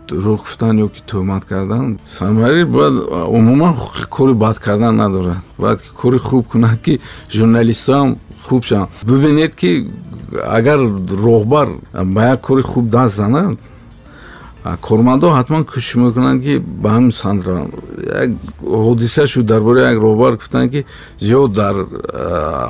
[0.09, 2.95] дурӯғ гуфтан ё ки тӯҳмат кардан сармуҳаррир бояд
[3.39, 3.75] умуман
[4.11, 5.43] кори бад кардан надорад.
[5.59, 8.89] Бояд ки кори хуб кунад ки журналистҳоам хуб шаванд.
[9.03, 9.91] Бибинед ки
[10.59, 10.79] агар
[11.27, 11.69] роҳбар
[12.15, 13.59] ба як кори хуб даст занад
[14.81, 17.73] кормандо ҳатман кӯшиш мекунанд ки ба ҳамин санд раванд
[18.23, 18.31] як
[18.63, 20.87] ҳодиса шуд дар бораи як роҳбар гуфтанд ки
[21.21, 21.75] зиёд дар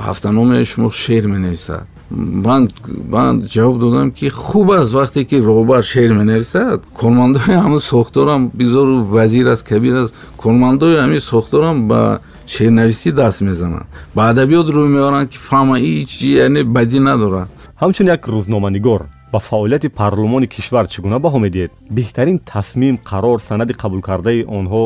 [0.07, 2.71] ҳафтаномаи шумо шеър менависад ман
[3.09, 9.05] ман ҷавоб додам ки хуб аст вақте ки роҳбар шеър менависад кормандои ҳамин сохторам бизору
[9.05, 15.29] вазир аст кабир аст кормандои ҳамин сохторам ба шеърнависӣ даст мезананд ба адабиёт рӯй меоранд
[15.33, 17.49] ки фаҳма ҳеч яъне бадӣ надорад.
[17.83, 21.71] Ҳамчун як рӯзноманигор ба фаъолияти парлумони кишвар чӣ гуна баҳо медиҳед?
[21.97, 24.83] Беҳтарин тасмим қарор санади қабулкардаи онҳо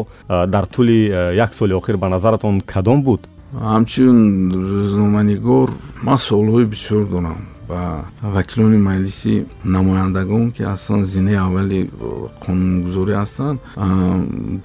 [0.54, 0.98] дар тӯли
[1.44, 3.20] як соли охир ба назаратон кадом буд
[3.52, 4.16] ҳамчун
[4.52, 5.68] рӯзноманигор
[6.02, 11.90] ман суолҳои бисёр дорам ба вакилони маҷлиси намояндагон ки асосан зинаи аввали
[12.44, 13.58] қонунгузорӣ ҳастанд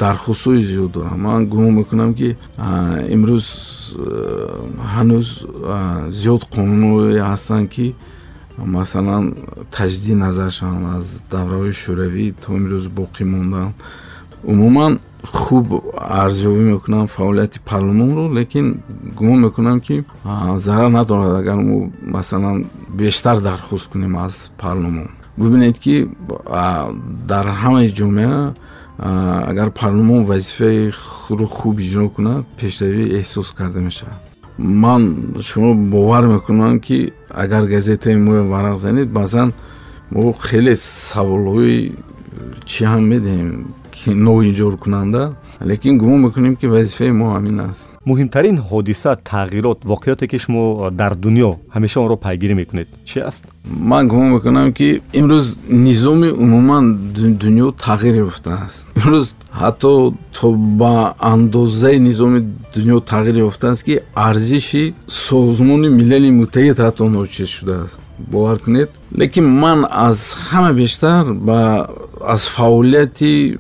[0.01, 1.17] дархостҳои зиёд дорам.
[1.27, 2.29] Ман гумон мекунам ки
[3.15, 3.45] имрӯз
[4.93, 5.27] ҳанӯз
[6.21, 7.95] зиёд қонунҳое ҳастанд ки
[8.77, 9.23] масалан
[9.75, 13.73] таҷдиди назар шаванд аз давраҳои шӯравӣ то имрӯз боқӣ мондаанд
[14.51, 14.93] умуман
[15.25, 18.81] хуб арзёбӣ мекунам фаъолияти парлумонро лекин
[19.15, 20.03] гумон мекунам ки
[20.57, 26.07] зарар надорад агар мо масалан бештар дархост кунем аз парлумон бибинед ки
[27.27, 28.53] дар ҳамаи ҷомеа
[28.97, 34.19] агар парлумон вазифаи худро хуб иҷро кунад пешравӣ эҳсос карда мешавад.
[34.57, 35.01] Ман
[35.41, 39.53] шумо бовар мекунам ки агар газетаи мо варақ занед баъзан
[40.11, 41.91] мо хеле саволҳои
[42.65, 43.49] чӣ ҳам медиҳем
[44.13, 47.89] ноинҷоркунанда лекин гумон мекунем ки вазифаи мо ҳамин аст.
[48.05, 53.43] Муҳимтарин ҳодиса тағйирот воқеоте ки шумо дар дунё ҳамеша онро пайгирӣ мекунед чи аст?
[53.65, 56.85] Ман гумон мекунам ки имрӯз низоми умуман
[57.41, 62.39] дунё тағйир ёфтааст имрӯз ҳатто то ба андозаи низоми
[62.75, 68.89] дунё тағйир ёфтааст ки арзиши созмони милали муттаҳид ҳатто ночиз шудааст бовар кунед?
[69.17, 71.87] Лекин ман аз ҳама бештар ба
[72.33, 73.57] аз фаъолияти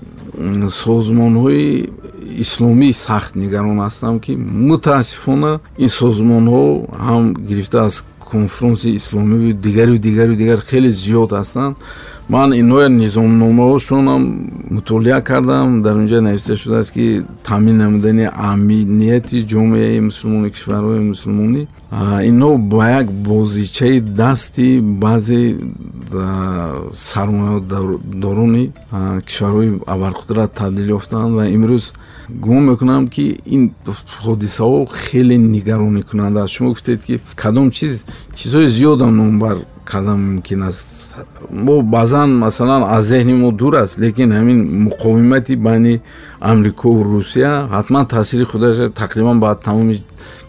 [0.83, 1.89] созмонҳои
[2.43, 4.31] исломӣ сахт нигарон ҳастам ки
[4.69, 6.65] мутаассифона ин созмонҳо
[7.07, 11.75] ҳам гирифта аз конфронси исломиву дигару дигару дигар хеле зиёд ҳастанд
[12.29, 14.21] ман инҳоя низомномаҳошонам
[14.75, 15.81] мутолиа кардам.
[15.85, 21.61] Дар унҷа нависта шудааст ки таъмин намудани амнияти ҷомеаи мусулмони кишварҳои мусулмонӣ.
[22.29, 24.67] Инҳо ба як бозичаи дасти
[25.03, 25.41] баъзе
[27.09, 28.65] сармоядорони
[29.27, 31.85] кишварҳои абарқудрат табдил ёфтаанд ва имрӯз
[32.43, 33.63] гумон мекунам ки ин
[34.25, 38.05] ҳодисаҳо хеле нигаронӣкунанда аст шумо гуфтед ки кадом чиз
[38.37, 40.87] чизҳои зиёдам номбар кардан мумкин аст
[41.51, 46.01] мо баъзан масалан аз зеҳни мо дур аст лекин ҳамин муқовимати байни
[46.39, 49.95] амрикову русия ҳатман таъсири худаш тақрибан ба тамоми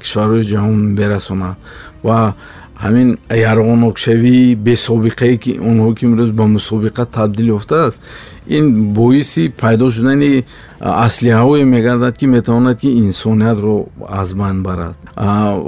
[0.00, 1.56] кишварҳои ҷаҳон мерасонад
[2.06, 2.34] ва
[2.84, 3.08] ҳамин
[3.50, 7.98] ярғонокшавии бесобиқае ки онҳо ки имрӯз ба мусобиқа табдил ёфтааст
[8.56, 8.66] ин
[8.98, 10.44] боиси пайдо шудани
[11.06, 13.74] аслиҳаҳое мегардад ки метавонад ки инсониятро
[14.20, 14.96] аз байн барад.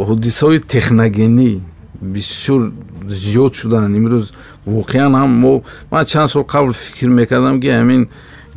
[0.08, 1.50] Ҳодисаҳои техногенӣ
[2.14, 2.60] бисёр
[3.08, 4.32] зиёд шуданд имрӯз
[4.66, 8.08] воқеан ҳам мо ман чанд сол қабл фикр мекардам ки ҳамин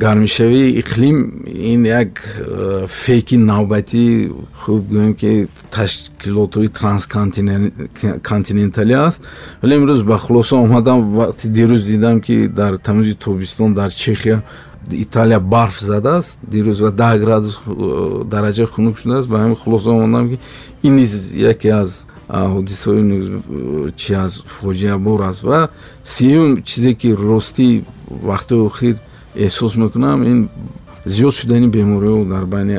[0.02, 4.32] гармишавии иқлим ин як э, фейки навбатӣ.
[4.60, 9.20] Хуб гӯем ки ташкилотҳои трансконтиненталӣ аст.
[9.62, 14.42] Вале имрӯз ба хулоса омадам вақти дирӯз дидам ки дар тамози тобистон дар чехия
[14.90, 16.40] италия барф задааст.
[16.52, 19.28] Дирӯз ва даҳ градус э, дараҷа хунук шудааст.
[19.28, 20.38] Ба ҳамин хулоса омадам ки
[20.82, 25.42] ин низ яке аз ҳодисаҳои чи аз фоҷиабор аст.
[25.42, 25.68] Ва
[26.02, 27.82] сеюм чизе ки ростӣ
[28.30, 28.96] вақтои охир
[29.36, 30.48] эҳсос мекунам ин
[31.04, 32.76] зиёд шудани бемориҳо дар байни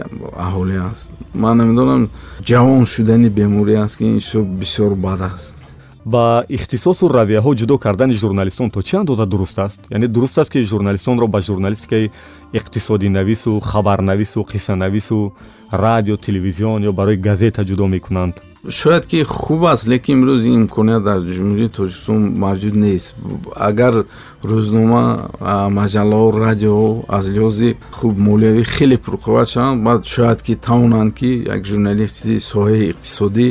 [0.48, 1.12] аҳолӣ аст.
[1.34, 2.10] Ман намедонам
[2.50, 4.20] ҷавон шудани беморӣ аст ки ин
[4.62, 5.58] бисёр бад аст.
[6.06, 9.80] Ба ихтисосу равияҳо ҷудо кардани журналистон то чӣ андоза дуруст аст?
[9.90, 12.12] Яъне дуруст аст ки журналистонро ба журналистикаи
[12.54, 15.34] иқтисодинавису хабарнавису қиссанавису
[15.72, 18.36] радио телевизион ё барои газета ҷудо мекунанд
[18.70, 23.16] шояд ки хуб аст лекин имрӯз ин имконият дар ҷумҳурии тоҷикистон мавҷуд нест.
[23.56, 24.06] Агар
[24.44, 25.04] рӯзнома
[25.80, 31.62] маҷаллаҳо радиоҳо аз лиҳози хуб молиявӣ хеле пурқувват шаванд баъд шояд ки тавонанд ки як
[31.66, 33.48] журналисти соҳаи иқтисодӣ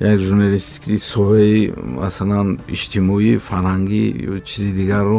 [0.00, 5.18] як журналисти соҳаи масалан иҷтимоӣ фарҳангӣ ё чизи дигарро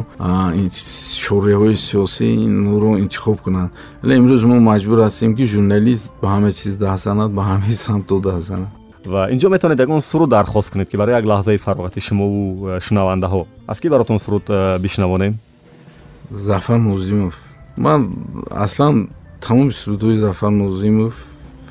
[1.24, 3.72] шораҳои сиёсӣ инро интихоб кунанд.
[4.02, 8.16] Вале имрӯз мо маҷбур ҳастем ки журналист ба ҳама чиз даҳ занад ба ҳамаи самто
[8.28, 12.68] даҳ занад ва инҷо метавонед ягон суруд дархост кунед ки барои як лаҳзаи фароғати шумову
[12.68, 13.48] э, шунавандаҳо.
[13.68, 15.40] Аз ки баротон суруд э, бишнавонем
[16.32, 17.36] зафар нозимов
[17.78, 18.14] ман
[18.52, 19.10] аслан
[19.42, 21.28] тамоми сурудҳои зафар нозимов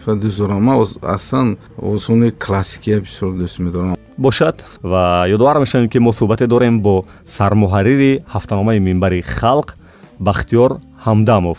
[0.06, 3.96] дӯст дорам ман аслан овозхони классикия бисёр дӯст медорам.
[4.18, 9.74] Бошад ва ёдовар мешавем ки мо суҳбате дорем бо сармуҳаррири ҳафтаномаи минбари халқ
[10.18, 11.58] бахтиёр ҳамдамов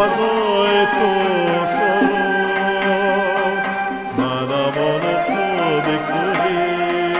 [0.00, 1.10] فضای تو
[1.76, 2.16] سرو
[4.18, 7.14] من امان تو بکنی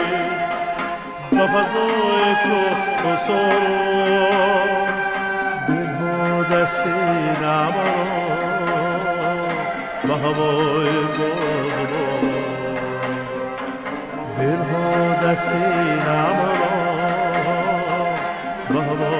[1.30, 4.26] به فضای تو سرو
[5.68, 6.86] بنها دست
[7.42, 8.00] نمرا
[10.04, 12.06] به هوای بغبا
[14.38, 15.54] بنها دست
[16.06, 16.80] نمرا
[18.68, 19.19] به هوای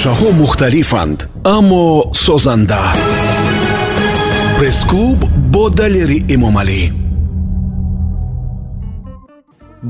[0.00, 2.82] андешаҳо мухталифанд аммо созанда.
[4.58, 5.18] Пресс-клуб
[5.52, 6.80] бо далери эмомалӣ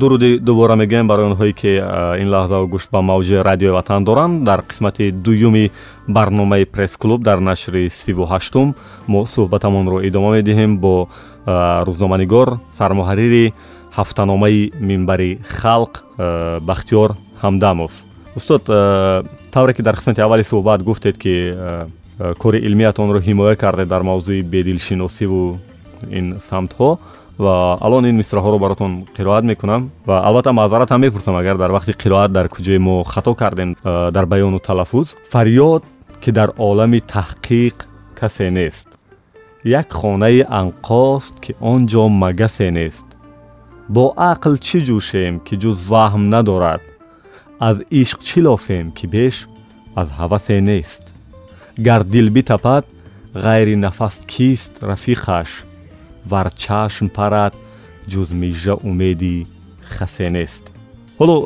[0.00, 1.72] дуруди дубора мегӯем барои онҳое ки
[2.22, 5.70] ин лаҳзао гӯш ба мавҷи радиои ватан доранд дар қисмати дуюми
[6.08, 8.68] барномаи пресс-клуб дар нашри сиву ҳаштум
[9.12, 10.94] мо суҳбатамонро идома медиҳем бо
[11.88, 12.48] рӯзноманигор
[12.78, 13.46] сармуҳаррири
[13.98, 15.92] ҳафтаномаи минбари халқ
[16.68, 17.10] бахтиёр
[17.42, 17.92] ҳамдамов
[18.36, 18.64] устод
[19.52, 21.54] тавре ки дар қисмати аввали суҳбат гуфтед ки
[22.38, 25.58] кори илмиятонро ҳимоя кардед дар мавзӯи бедилшиносиву
[26.10, 26.98] ин самтҳо.
[27.38, 29.90] Ва алон ин мисраҳоро баротон қироат мекунам.
[30.06, 34.26] Ва албатта маъзарат ҳам мепурсам агар дар вақти қироат дар куҷое мо хато кардем дар
[34.26, 35.16] баёну талаффуз.
[35.32, 35.82] Фарёд
[36.20, 37.74] ки дар олами таҳқиқ
[38.14, 38.88] касе нест.
[39.64, 43.06] Як хонаи анқост ки он ҷо магасе нест.
[43.88, 46.82] Бо ақл чӣ ҷӯшем ки ҷуз ваҳм надорад
[47.60, 49.46] аз ишқ чӣ лофем ки беш
[50.00, 51.04] аз ҳавасе нест.
[51.78, 52.84] Гар дил битапад
[53.34, 55.48] ғайри нафас кист рафиқаш
[56.30, 57.54] вар чашм парад
[58.08, 59.46] ҷуз мижа умеди
[59.92, 60.64] хасе нест.
[61.20, 61.36] Ҳоло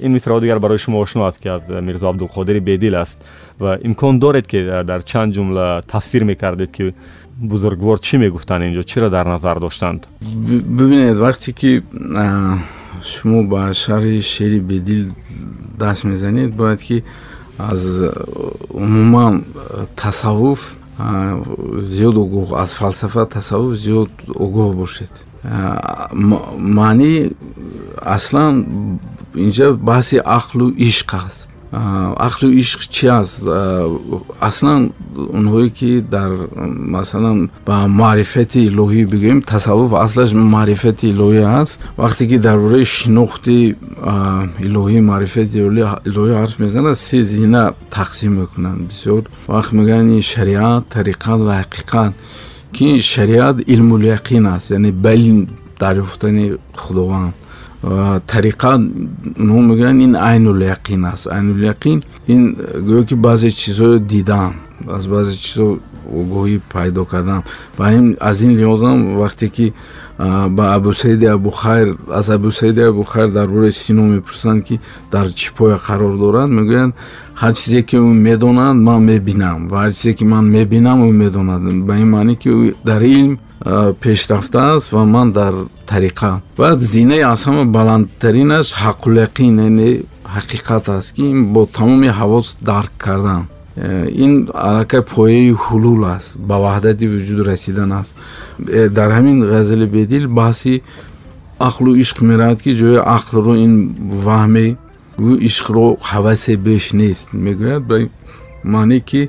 [0.00, 3.18] ин мисраҳо дигар барои шумо ошно аст ки аз мирзо абдулқодири бедил аст
[3.58, 4.58] ва имкон доред ки
[4.90, 6.94] дар чанд ҷумла тафсир мекардед ки
[7.36, 10.08] бузургвор чӣ мегуфтанд инҷо чиро дар назар доштанд?
[10.20, 11.82] Бибинед вақте ки
[13.12, 15.06] шумо ба шарҳи шеъри бедил
[15.78, 17.02] даст мезанед бояд ки
[17.58, 17.82] аз
[18.70, 19.44] умуман
[19.96, 20.76] тасаввуф
[21.92, 24.10] зиёд огоҳ аз фалсафа тасаввуф зиёд
[24.44, 25.12] огоҳ бошед.
[26.78, 27.12] Маънӣ
[28.16, 28.54] аслан
[29.44, 33.46] инҷа баҳси ақлу ишқ аст ақлу ишқ чи аст?
[34.40, 41.80] Аслан онҳое ки дар масалан ба маърифати илоҳӣ бигӯем тасаввуф аслаш маърифати илоҳӣ аст.
[41.96, 43.76] Вақте ки дар бораи шинохти
[44.66, 45.56] илоҳӣ маърифати
[46.08, 48.80] илоҳӣ ҳарф мезанад се зина тақсим мекунанд.
[48.90, 52.12] Бисёр вақт мегӯянд ин шариат тариқат ва ҳақиқат
[52.72, 55.38] ки шариат илмуляқин аст яъне ба илм
[55.78, 57.34] дарёфтани худованд
[57.82, 58.76] тариқа
[59.48, 61.26] нӯ мегӯянд ин айнуляқин аст.
[61.26, 62.56] айнуляқин ин
[62.86, 64.52] гӯё ки баъзе чизҳоро дидан
[64.92, 65.78] аз баъзе чизҳо
[66.20, 67.42] огоҳӣ пайдо кардан.
[67.78, 67.84] ба
[68.20, 69.72] аз ин лиҳозам вақте ки
[70.56, 74.80] ба абусаиди абухайр аз абусаиди абухайр дар бораи сино мепурсанд ки
[75.12, 76.92] дар чӣ поя қарор дорад мегӯянд
[77.40, 81.62] ҳар чизе ки ӯ медонад ман мебинам ва ҳар чизе ки ман мебинам ӯ медонад.
[81.86, 83.38] ба ин маъне ки ӯ дар илм
[84.00, 85.54] пешрафтааст ва ман дар
[85.86, 86.40] тариқа.
[86.56, 89.90] Баъд зинаи аз ҳама баландтаринаш ҳаққуляқин яъне
[90.36, 93.42] ҳақиқат аст ки бо тамоми ҳавос дарк кардан.
[93.76, 98.14] Э, ин аллакай пояи ҳулул аст ба ваҳдати вуҷуд расидан аст.
[98.66, 100.82] Э, дар ҳамин ғазали бедил баҳси
[101.68, 103.74] ақлу ишқ меравад ки ҷои ақлро ин
[104.26, 104.66] ваҳме
[105.48, 107.28] ишқро ҳавасе беш нест.
[107.44, 107.96] Мегӯяд ба
[108.64, 109.22] маъне ки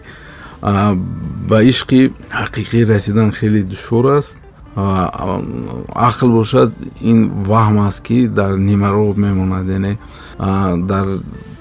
[0.62, 4.38] ба ишқи ҳақиқӣ расидан хеле душвор аст.
[4.76, 9.68] Ақл бошад ин ваҳм аст ки дар нимароғ мемонад.
[9.70, 9.98] Яъне
[10.92, 11.06] дар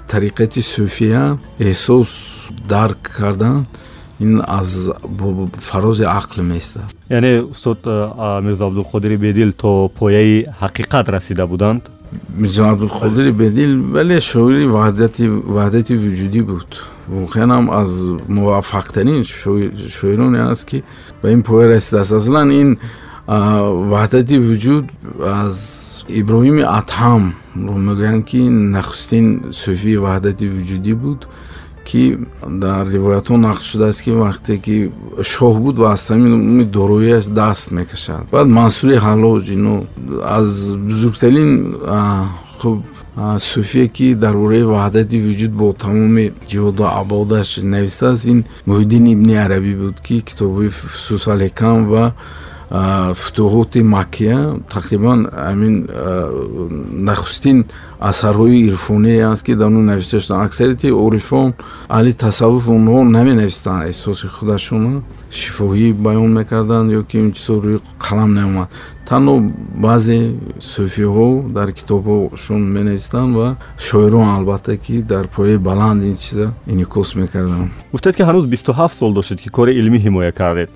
[0.08, 2.10] тариқати суфия эҳсос
[2.68, 3.66] дарк кардан
[4.20, 4.90] ин аз
[5.58, 7.86] фарози ақл меистад яъне устод
[8.44, 11.82] мирзо абдулқодири бедил то пояи ҳақиқат расида буданд?
[12.36, 16.70] Мирзо абдулқодири бедил вале шоири ваҳдати вуҷудӣ буд
[17.10, 17.90] воқеанам аз
[18.28, 19.24] муваффақтарин
[19.98, 20.82] шоироне аст ки
[21.22, 22.78] ба ин поя расидааст аслан ин
[23.26, 24.84] ваҳдати вуҷуд
[25.22, 25.56] аз
[26.08, 28.40] иброҳими атҳамро мегӯянд ки
[28.76, 29.26] нахустин
[29.62, 31.20] суфии ваҳдати вуҷудӣ буд
[31.88, 32.18] ки
[32.64, 34.76] дар ривоятҳо нақл шудааст ки вақте ки
[35.32, 38.24] шоҳ буд ва аз тамими дороияш даст мекашад.
[38.32, 39.74] Баъд мансури ҳаллоҷ ино
[40.38, 41.50] аз бузургтарин
[42.58, 42.78] хуб
[43.38, 49.72] суфие ки дар бораи ваҳдати вуҷуд бо тамоми ҷиҳоду абодаш нависааст ин муҳиддин ибни арабӣ
[49.82, 52.04] буд ки китобҳои фусусалҳикам ва
[53.22, 54.38] футуҳоти маккия
[54.74, 55.18] тақрибан
[55.52, 55.74] амин
[57.10, 57.58] нахустин
[58.10, 61.48] асарҳои ирфоние аст ки дар он нависта шуданд аксарияти орифон
[61.88, 65.02] аҳли тасаввуф онҳо наменавистанд эҳсоси худашона
[65.40, 68.68] шифоҳӣ баён мекарданд ё ки ин чизо рӯи қалам наомад
[69.10, 69.34] танҳо
[69.84, 70.18] баъзе
[70.72, 73.48] суфиҳо дар китобҳошон менавистанд ва
[73.88, 77.68] шоирон албатта ки дар пояи баланд ин чиза инъикос мекарданд.
[77.92, 80.70] Гуфтед ки ҳанӯз бисту ҳафт сол доштед ки кори илмӣ ҳимоя кардед.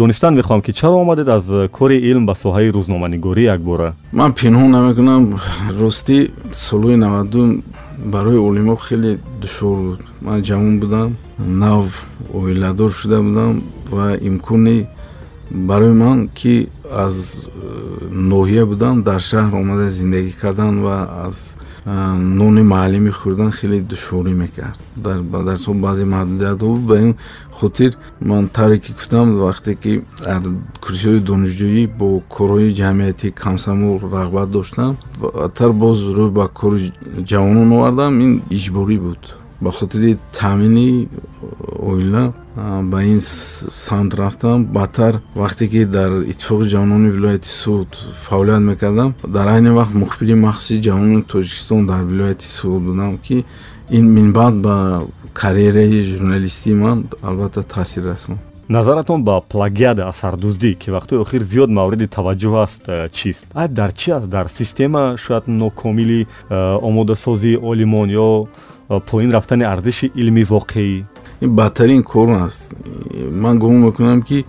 [0.00, 1.44] Донистан мехоҳам ки чаро омадед аз
[1.78, 3.88] кори илм ба соҳаи рӯзноманигорӣ якбора?
[4.12, 5.22] Ман пинҳон намекунам.
[5.80, 6.18] Ростӣ
[6.68, 7.62] солҳои навадум
[8.14, 10.00] барои олимо хеле душвор буд.
[10.20, 11.08] Ман ҷавон будам
[11.38, 14.86] нав оиладор шуда будам ва имкони
[15.54, 17.50] барои ман ки аз
[18.10, 20.96] ноҳия будан дар шаҳр омада зиндагӣ кардан ва
[21.26, 21.56] аз
[22.40, 24.78] нони маълимӣ хӯрдан хеле душворӣ мекард.
[25.46, 27.14] Дар сол баъзе маҳдудиятҳо буд ба ин
[27.58, 29.92] хотир ман тавре ки гуфтам вақте ки
[30.24, 30.42] дар
[30.84, 34.96] курсиҳои донишҷӯӣ бо корҳои ҷамъиятӣ камсамол рағбат доштам.
[35.20, 36.92] Баъдтар боз рӯй ба кори
[37.30, 38.12] ҷавонон овардам.
[38.20, 41.08] Ин иҷборӣ буд ба хотири таъмини
[41.82, 42.32] оила
[42.82, 44.64] ба ин самт рафтам.
[44.64, 50.82] Баъдтар вақте ки дар иттифоқи ҷавонони вилояти суд фаъолият мекардам дар айни вақт мухбири махсуси
[50.82, 53.44] ҷавонони тоҷикистон дар вилояти суд будам ки
[53.90, 55.02] ин минбаъд ба
[55.32, 58.38] карьераи журналистии ман албатта таъсир расонд
[58.68, 63.46] назаратон ба плагиат асардуздӣ ки вақтҳои охир зиёд мавриди таваҷҷӯҳ аст э, чист?
[63.54, 64.26] Айб дар чи аст?
[64.28, 71.04] Дар система шояд нокомили э, омодасозии олимон ё э, поин рафтани арзиши илми воқеӣ.
[71.40, 72.74] Ин бадтарин кор аст.
[73.30, 74.44] Ман гумон мекунам ки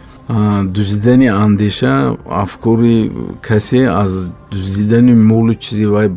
[0.64, 3.12] дуздидани андеша афкори
[3.42, 6.10] касе аз дуздидани молу чизи вай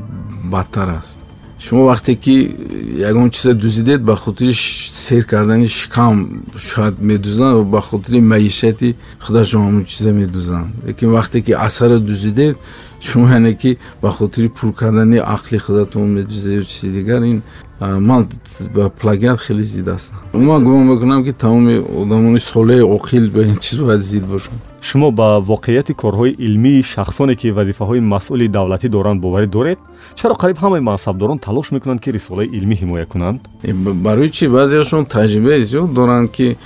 [0.44, 1.20] бадтар аст
[1.60, 2.54] шумо вақте ки
[2.98, 9.84] ягон чиза дузидед ба хотири сер кардани шикам шояд медузанд ба хотири маишати худашон ҳамун
[9.84, 10.68] чиза медузанд.
[10.86, 12.56] Лекин вақте ки асара дузидед
[13.00, 17.42] шумо яне ки ба хотири пур кардани ақли худатон медузед ё чизи дигар ин
[17.80, 18.28] ман
[18.74, 23.56] ба плагиат хеле зид ҳастам ман гумон мекунам ки тамоми одамони солеҳи оқил ба ин
[23.56, 29.20] чиз бояд зид бошанд шумо ба воқеияти корҳои илмии шахсоне ки вазифаҳои масъули давлатӣ доранд
[29.20, 29.78] боварӣ доред
[30.14, 33.40] чаро қариб ҳамаи мансабдорон талош мекунанд ки рисолаи илмӣ ҳимоя кунанд?
[33.62, 36.56] Э, барои чи баъзеашон таҷрибаи зиёд доранд ки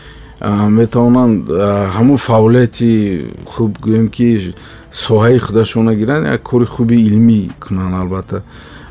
[0.78, 1.48] метавонанд
[1.96, 2.92] ҳамун фаъолияти
[3.44, 4.54] хуб гӯем ки
[4.90, 8.42] соҳаи худашона гиранд як кори хуби илмӣ кунанд албатта.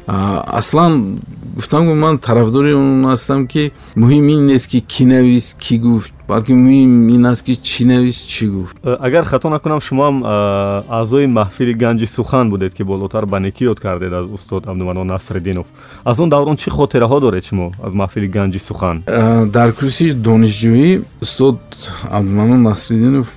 [0.07, 1.19] Аслан
[1.55, 6.53] гуфтам ман тарафдори он ҳастам ки муҳим ин нест ки кӣ навист кӣ гуфт балки
[6.53, 8.77] муҳим ин аст ки чӣ навист чӣ гуфт.
[8.83, 13.63] Э, агар хато накунам шумоам э, аъзои маҳфили ганҷи сухан будед ки болотар ба некӣ
[13.71, 15.65] ёд кардед аз устод абдуманон насриддинов.
[16.05, 19.03] Аз он даврон чӣ хотираҳо доред шумо аз маҳфили ганҷи сухан?
[19.07, 21.59] Э, дар курсии донишҷӯӣ устод
[22.09, 23.27] абдуманон насриддинов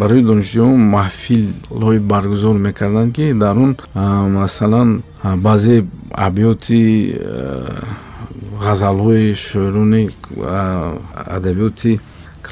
[0.00, 3.76] барои донишҷӯён маҳфилҳои баргузор мекарданд ки дар он
[4.38, 5.02] масалан
[5.46, 6.82] баъзе абёти
[8.66, 10.04] ғазалҳои шӯрони
[11.36, 12.00] адабиёти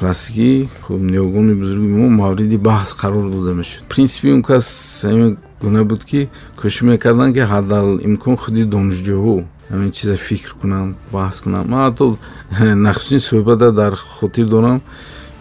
[0.01, 3.83] классикӣ хуб ниёгони бузурги мо мавриди баҳс қарор дода мешуд.
[3.85, 6.29] Принсипи он кас ҳамин гуна буд ки
[6.59, 9.35] кӯшиш мекарданд ки ҳаддалимкон худи донишҷӯҳо
[9.71, 12.17] ҳамин чиза фикр кунанд баҳс кунанд ман ҳатто
[12.85, 14.81] нахустин суҳбата дар хотир дорам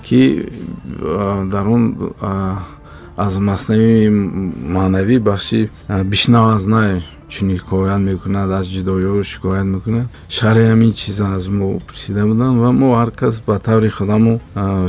[0.06, 0.46] ки
[1.52, 1.82] дар он
[3.16, 4.08] аз маснавии
[4.76, 5.70] маънавӣ бахши
[6.04, 7.02] бишнав аз най
[7.32, 10.06] чун ҳикоят мекунад аз ҷудоиҳо шикоят мекунад.
[10.36, 14.34] Шарҳи ҳамин чиза аз мо пурсида буданд ва мо ҳар кас ба таври худамо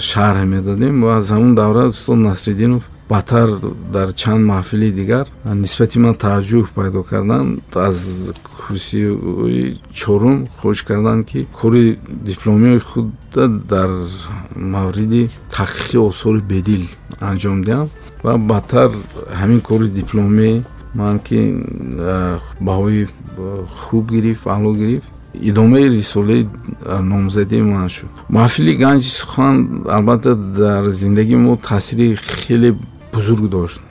[0.10, 3.50] шарҳ медодем ва аз ҳамун давра устод насриддинов баъдтар
[3.96, 5.26] дар чанд маҳфили дигар
[5.64, 7.46] нисбати ман таваҷҷӯҳ пайдо кардан
[7.88, 7.98] аз
[8.62, 9.64] курсиҳои
[10.00, 11.86] чорум хоҳиш карданд ки кори
[12.30, 13.89] дипломияи худа дар
[14.76, 15.24] мавриди
[15.56, 16.84] таҳқиқи осори бедил
[17.30, 17.88] анҷом диҳам
[18.26, 18.89] ва баъдтар
[19.39, 20.50] ҳамин кори дипломӣ
[20.94, 21.39] ман ки
[22.60, 23.08] баҳои
[23.78, 25.12] хуб гирифт аъло гирифт.
[25.34, 26.48] Идомаи рисолаи
[26.86, 28.10] номзадии ман шуд.
[28.30, 32.76] Маҳфили ганҷи сухан албатта дар зиндагии мо таъсири хеле
[33.14, 33.82] бузург дошт.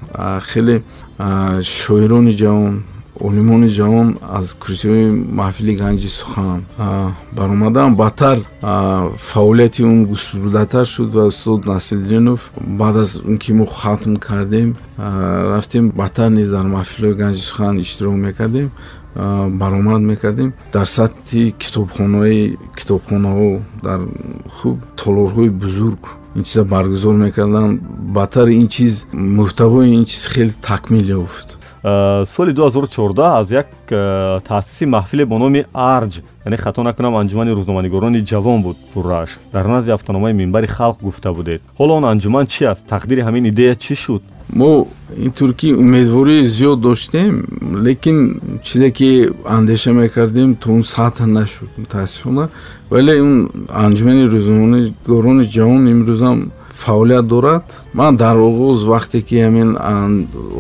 [0.51, 0.82] Хеле
[1.62, 2.82] шоирони ҷавон
[3.28, 4.08] олимони ҷавон
[4.38, 5.06] аз курсиҳои
[5.40, 6.58] маҳфили ганҷи сухан
[7.38, 8.38] баромадаам баъдтар
[9.30, 12.40] фаъолияти он густурдатар шуд ва устод насриддинов
[12.80, 14.68] баъд аз он ки мо хатм кардем
[15.52, 18.68] рафтем баъдтар низ дар маҳфилҳои ганҷи сухан иштирок мекардем
[19.16, 20.52] баромад мекардем.
[20.72, 24.00] Дар сатҳи китобхонаи китобхонаҳо дар
[24.56, 26.02] хуб толорҳои бузург
[26.36, 27.80] ин чиза баргузор мекарданд
[28.16, 34.85] баъдтар ин чиз муҳтавои ин чиз хеле такмил ёфт соли 2014 аз як э, таъсиси
[34.87, 39.39] маҳфиле бо номи арҷ яъне хато накунам анҷумани рӯзноманигорони ҷавон буд пурраш.
[39.53, 41.62] Дар назди автономаи минбари халқ гуфта будед.
[41.78, 42.85] Ҳоло он анҷуман чи аст?
[42.87, 44.22] Тақдири ҳамин идея чӣ шуд?
[44.53, 47.47] Мо ин тур ки умедвории зиёд доштем
[47.87, 52.49] лекин чизе ки андеша мекардем то он сатҳ нашуд мутаассифона.
[52.91, 56.39] Вале он анҷумани рӯзноманигорони ҷавон имрӯзам
[56.85, 57.64] фаъолият дорад.
[57.95, 59.70] Ман дар оғоз вақте ки ҳамин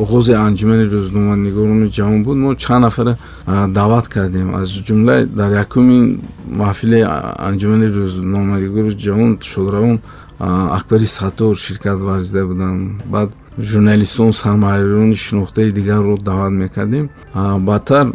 [0.04, 3.14] оғози анҷумани рӯзноманигорони ҷавон буд мо чанд нафара
[3.78, 4.48] даъват кардем.
[4.60, 6.04] Аз ҷумла дар якумин
[6.62, 7.00] маҳфили
[7.48, 9.96] анҷумани рӯзноманигори ҷавон шодравон
[10.78, 12.80] акбари саттор ширкат варзида буданд.
[13.14, 13.30] Баъд
[13.70, 17.06] журналистон сармаҳрирони шинохтаи дигарро даъват мекардем.
[17.68, 18.06] Баъдтар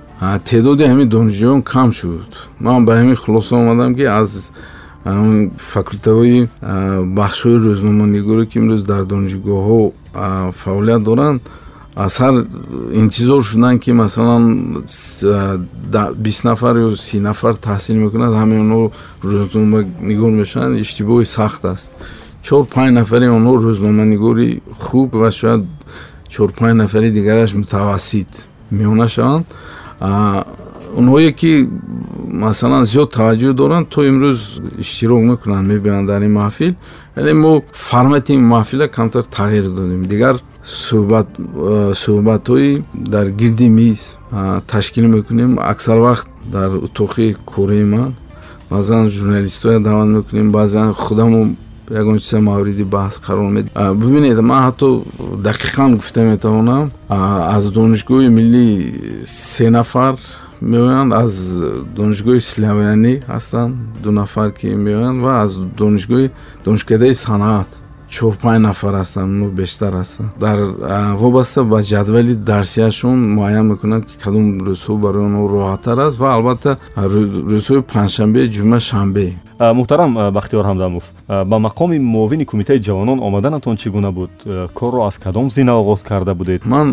[0.49, 2.31] теъдоди ҳамин донишҷӯён кам шуд.
[2.59, 4.51] Ман ба ҳамин хулоса омадам ки аз
[5.05, 6.47] факултаҳои
[7.19, 9.81] бахшҳои рӯзноманигоре ки имрӯз дар донишгоҳҳо
[10.61, 11.41] фаъолият доранд
[11.95, 12.35] аз ҳар
[12.93, 14.43] интизор шудан ки масалан
[16.25, 18.83] бист нафар ё си нафар таҳсил мекунад ҳамаи онҳо
[19.23, 21.91] рӯзноманигор мешаванд иштибоҳи сахт аст.
[22.47, 24.47] Чор панҷ нафари онҳо рӯзноманигори
[24.83, 25.61] хуб ва шояд
[26.33, 28.31] чор панҷ нафари дигараш мутавассит
[28.71, 29.45] меҳона шаванд
[30.99, 31.51] онҳое ки
[32.45, 34.39] масалан зиёд таваҷҷӯҳ доранд то имрӯз
[34.83, 36.73] иштирок мекунанд мебиёнд дар ин маҳфил.
[37.15, 40.35] Вале мо формати ин маҳфила камтар тағйир додем дигар
[42.03, 44.17] суҳбатҳои дар гирди миз
[44.67, 45.51] ташкил мекунем.
[45.59, 48.15] Аксар вақт дар утоқи кораи ман
[48.69, 51.55] баъзан журналистҳоя даъват мекунем баъзан худамо
[51.89, 54.87] ягон чиза мавриди баҳс қарор медиҳем бибинед ман ҳатто
[55.47, 56.91] дақиқан гуфта метавонам.
[57.55, 58.65] Аз донишгоҳи миллӣ
[59.25, 60.15] се нафар
[60.61, 61.33] меоянд аз
[61.95, 63.75] донишгоҳи славянӣ ҳастанд.
[64.03, 66.31] Ду нафар ки меоянд ва аз донишгоҳи
[66.65, 67.69] донишкадаи санъат
[68.15, 70.29] чор панҷ нафар ҳастанд ну бештар ҳастанд.
[70.45, 70.57] Дар
[71.21, 76.71] вобаста ба ҷадвали дарсияшон муайян мекунанд ки кадом рӯзҳо барои онҳо роҳаттар аст ва албатта
[77.53, 79.27] рӯзҳои панҷшанбе ҷумъа шанбе.
[79.79, 81.03] Муҳтарам бахтиёр ҳамдамов
[81.51, 84.31] ба мақоми муовини кумитаи ҷавонон омаданатон чӣ гуна буд?
[84.79, 86.65] Корро аз кадом зина оғоз карда будед?
[86.65, 86.87] Ман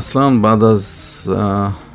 [0.00, 0.84] аслан баъд аз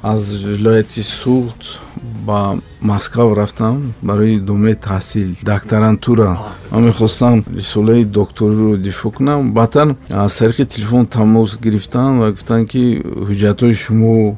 [0.03, 1.61] аз вилояти суғд
[2.03, 6.39] ба москав рафтам барои идомаи таҳсил докторантура
[6.71, 9.51] ман мехостам рисолаи докториро дифоъ кунам.
[9.53, 14.37] Баъдтар аз тариқи телефон тамос гирифтанд ва гуфтанд ки ҳуҷҷатҳои шумо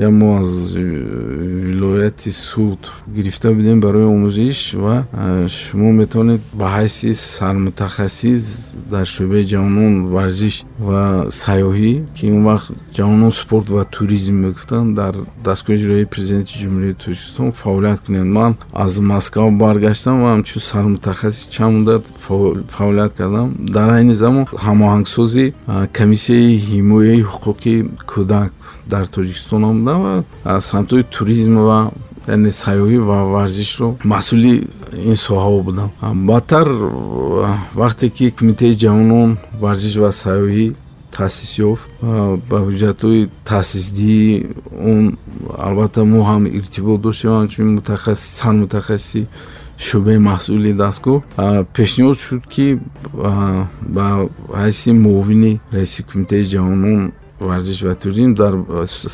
[0.00, 5.04] я мо аз вилояти суд гирифта будем барои омӯзиш ва
[5.48, 13.30] шумо метавонед ба ҳайси сармутахассис дар шӯъбаи ҷавонон варзиш ва сайёҳӣ ки он вақт ҷавонон
[13.30, 18.52] спорт ва туризм мегуфтанд дар дастгоҳи иҷроии президенти ҷумҳурии тоҷикистон фаъолият кунед ман
[18.84, 22.04] аз москав баргаштам ва ҳамчун сармутахассис чанд муддат
[22.74, 23.48] фаъолият кардам.
[23.76, 25.46] Дар айни замон ҳамоҳангсози
[25.98, 27.74] комиссияи ҳимояи ҳуқуқи
[28.12, 28.52] кӯдак
[28.92, 31.78] дар тоҷикистон омада ва самтҳои туризм ва
[32.34, 34.54] яъне сайёҳӣ ва варзишро масъули
[35.10, 35.88] ин соҳаҳо будам.
[36.30, 36.66] Баъдтар
[37.80, 39.30] вақте ки кумитаи ҷавонон
[39.64, 40.66] варзиш ва сайёҳӣ
[41.16, 41.86] таъсис ёфт
[42.48, 43.20] ба ҳуҷҷатҳои
[43.50, 44.32] таъсисдиҳӣ
[44.92, 45.02] он
[45.66, 49.22] албатта мо ҳам иртибот доштем ҳамчун мутахассис сан мутахассиси
[49.86, 51.18] шӯъбаи маҳсули дастгоҳ.
[51.76, 52.66] Пешниҳод шуд ки
[53.96, 54.06] ба
[54.60, 57.02] ҳайси муовини раиси кумитаи ҷавонон
[57.40, 58.54] варзиш ва туризм дар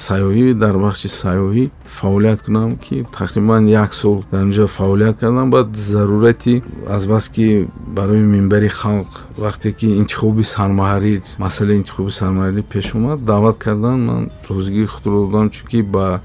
[0.07, 1.64] сайёҳӣ дар бахши сайёҳӣ
[1.99, 5.51] фаъолият кунам ки тақрибан як сол дар онҷо фаъолият кардам.
[5.51, 6.62] Баъд зарурати
[6.97, 7.66] азбаски
[7.99, 9.11] барои минбари халқ
[9.45, 15.51] вақте ки интихоби сармуҳаррир масъалаи интихоби сармуҳаррир пеш омад даъват карданд ман розигии худро додам
[15.51, 16.20] чунки ба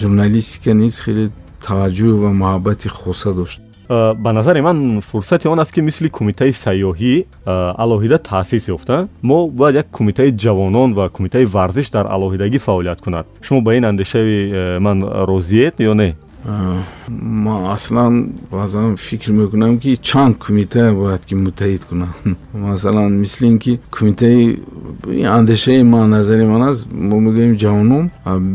[0.00, 1.24] журналистика низ хеле
[1.66, 3.60] таваҷҷӯҳ ва муҳаббати хоса дошт.
[3.60, 7.24] Э, ба назари ман фурсати он аст ки мисли кумитаи сайёҳӣ э,
[7.76, 9.08] алоҳида таъсис ёфта.
[9.22, 13.26] Мо бояд як кумитаи ҷавонон ва кумитаи варзиш дар алоҳидагӣ фаъолият кунад.
[13.42, 19.96] Шумо ба ин андешаи э, ман розиед ё не ман аслан баъзан фикр мекунам ки
[19.96, 22.14] чанд кумита бояд ки муттаҳид кунам.
[22.54, 24.60] Масалан мисли ин ки кумитаи
[25.24, 28.10] андешаи ман назари ман аст мо мегӯем ҷавонон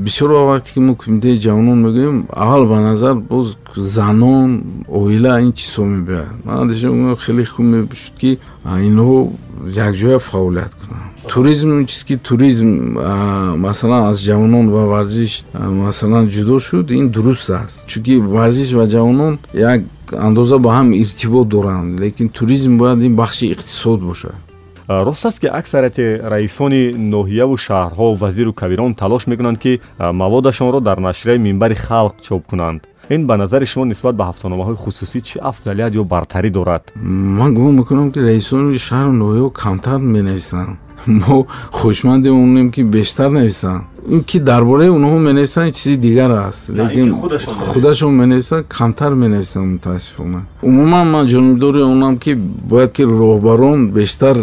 [0.05, 5.83] бисёр вақте ки мо кумитаи ҷавонон мегӯем аввал ба назар боз занон оила ин чизҳо
[5.85, 8.39] мебиёяд ман андеша мекунам хеле хуб мешуд ки
[8.87, 9.31] инҳо
[9.87, 12.69] якҷоя фаъолият кунанд туризм он чиз ки туризм
[13.57, 17.87] масалан аз ҷавонон ва варзиш масалан ҷудо шуд ин дуруст аст.
[17.87, 19.81] Чунки варзиш ва ҷавонон як
[20.17, 24.35] андоза ба ҳам иртибот доранд лекин туризм бояд ин бахши иқтисод бошад.
[24.87, 31.37] Рост аст ки аксарияти раисони ноҳияву шаҳрҳо вазиру кабирон талош мекунанд ки маводашонро дар нашрияи
[31.37, 36.03] минбари халқ чоп кунанд ин ба назари шумо нисбат ба ҳафтаномаҳои хусусӣ чӣ афзалият ё
[36.03, 36.83] бартарӣ дорад?
[37.39, 40.77] Ман гумон мекунам ки раисони шаҳру ноҳияҳо камтар менависанд.
[41.07, 43.83] Мо хушманди онем ки бештар нависанд.
[44.09, 46.69] Ин ки дар бораи онҳо менависанд чизи дигар аст.
[46.69, 47.15] Лекин
[47.71, 48.65] худашон менависанд.
[48.77, 50.39] камтар менависанд мутаассифона.
[50.61, 52.33] Умуман ман ҷонибдори онам ки
[52.71, 54.35] бояд ки роҳбарон бештар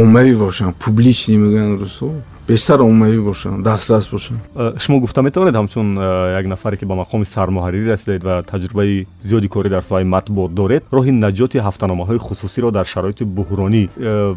[0.00, 2.10] оммавӣ бошанд публични мегӯянд рӯзҳо
[2.48, 4.40] бештар оммавӣ бошанд дастрас бошанд.
[4.78, 5.98] Шумо гуфта метавонед ҳамчун
[6.38, 10.82] як нафаре ки ба мақоми сармуҳаррир расидед ва таҷрибаи зиёди корӣ дар соҳаи матбуот доред
[10.92, 13.88] роҳи наҷоти ҳафтаномаҳои хусусиро дар шароити буҳронӣ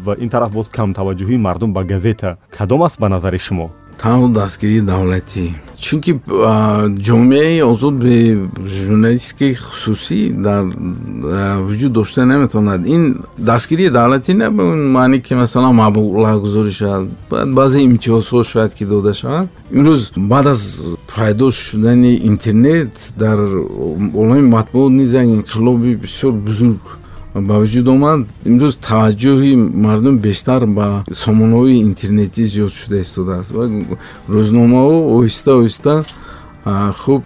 [0.04, 3.70] ва ин тараф боз камтаваҷҷӯҳии мардум ба газета кадом аст ба назари шумо
[4.02, 5.44] танҳо дастгирии давлатӣ.
[5.86, 6.12] Чунки
[7.08, 8.14] ҷомеаи озод бе
[8.66, 10.62] журналистикаи хусусӣ дар
[11.66, 13.02] вуҷуд дошта наметавонад ин
[13.38, 17.08] дастгирии давлатӣ не ба он маъне ки масалан маблағгузорӣ шавад.
[17.58, 19.48] Баъзе имтиёзҳо шояд ки дода шавад.
[19.72, 20.62] Имрӯз баъд аз
[21.14, 23.38] пайдо шудани интернет дар
[24.14, 26.99] олами матбуот низ як инқилоби бисёр бузург
[27.34, 29.52] ба вуҷуд омад имрӯз таваҷҷӯҳи
[29.84, 33.50] мардум бештар ба сомонаҳои интернетӣ зиёд шуда истодааст.
[33.56, 33.64] Ва
[34.34, 35.94] рӯзномаҳо оҳиста оҳиста
[37.02, 37.22] хуб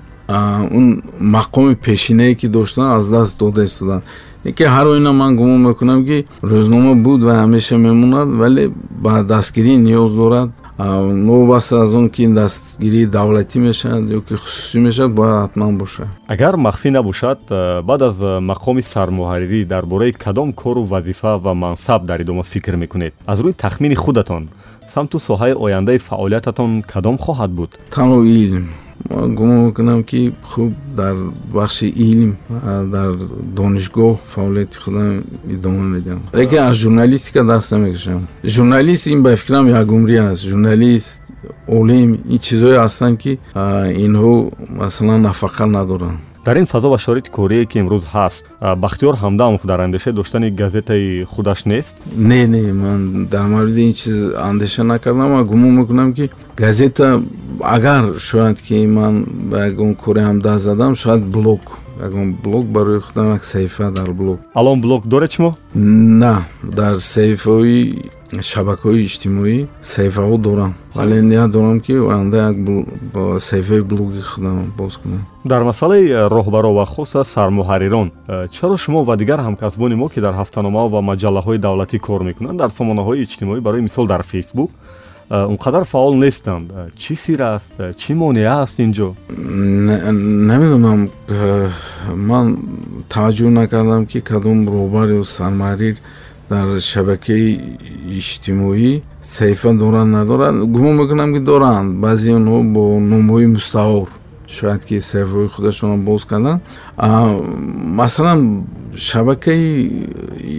[0.76, 4.02] он мақоми пешинае ки доштанд аз даст дода истоданд.
[4.44, 8.70] Яке ҳар оина ман гумон мекунам ки рӯзнома буд ва ҳамеша мемонад вале
[9.04, 15.12] ба дастгирӣ ниёз дорад новобаста аз он ки дастгирии давлатӣ мешавад ё ки хусусӣ мешавад
[15.12, 16.08] бояд ҳатман бошад.
[16.26, 17.38] Агар махфӣ набошад
[17.84, 23.14] баъд аз мақоми сармуҳаррирӣ дар бораи кадом кору вазифа ва мансаб дар идома фикр мекунед.
[23.26, 24.48] Аз рӯи тахмини худатон
[24.94, 27.70] самту соҳаи ояндаи фаъолиятатон кадом хоҳад буд?
[27.90, 28.66] Танҳо илм
[29.10, 31.16] гумон мекунам ки хуб дар
[31.52, 32.36] бахши илм
[32.94, 33.14] дар
[33.56, 36.22] донишгоҳ фаъолияти худам идома медиҳам.
[36.34, 40.42] Лекин аз журналистика даст намекашам журналист ин ба фикрам ягумрӣ аст.
[40.44, 41.32] Журналист
[41.66, 43.38] олим ин чизҳое ҳастанд ки
[44.06, 49.60] инҳо масалан нафақа надоранд дар ин фазо ва шороити корие ки имрӯз ҳаст бахтиёр ҳамдамов
[49.64, 51.96] дар андеша доштани газетаи худаш нест?
[52.16, 57.22] Не не ман дар мавриди ин чиз андеша накардам ва гумон мекунам ки газета
[57.60, 61.60] агар шояд ки ман ба ягон кори ҳам даст задам шояд блог
[62.00, 68.10] ягон блог барои худам як саҳифа дар блог алон блог доред шумо на дар саҳифаҳои
[68.42, 70.74] шабакаҳои иҷтимоӣ саҳифаҳо дорам.
[70.94, 72.56] Вале ният дорам ки оянда як
[73.42, 75.26] саҳифаи блоги худам боз кунам.
[75.44, 78.10] Дар масъалаи роҳбаро ва хуса сармуҳаррирон
[78.50, 82.70] чаро шумо ва дигар ҳамкасбони мо ки дар ҳафтанома ва маҷаллаҳои давлатӣ кор мекунанд дар
[82.70, 84.70] сомонаҳои иҷтимоӣ барои мисол дар фейсбук
[85.30, 86.72] онқадар фаъол нестанд.
[86.96, 87.72] Чӣ сир аст?
[87.96, 89.08] Чӣ монеа аст ин ҷо
[90.50, 91.00] намедонам.
[92.28, 92.46] Ман
[93.12, 95.96] таваҷҷӯҳ накардам ки кадом роҳбар ё сармуҳаррир
[96.50, 97.48] дар шабакаи
[98.18, 100.58] иҷтимоӣ саҳифа доранд надоранд.
[100.74, 101.88] Гумон мекунам ки доранд.
[102.04, 104.08] Баъзи онҳо бо номҳои мустаъор
[104.56, 106.60] шояд ки саҳифаҳои худашонро боз карданд
[106.96, 108.64] масалан
[108.96, 109.90] шабакаи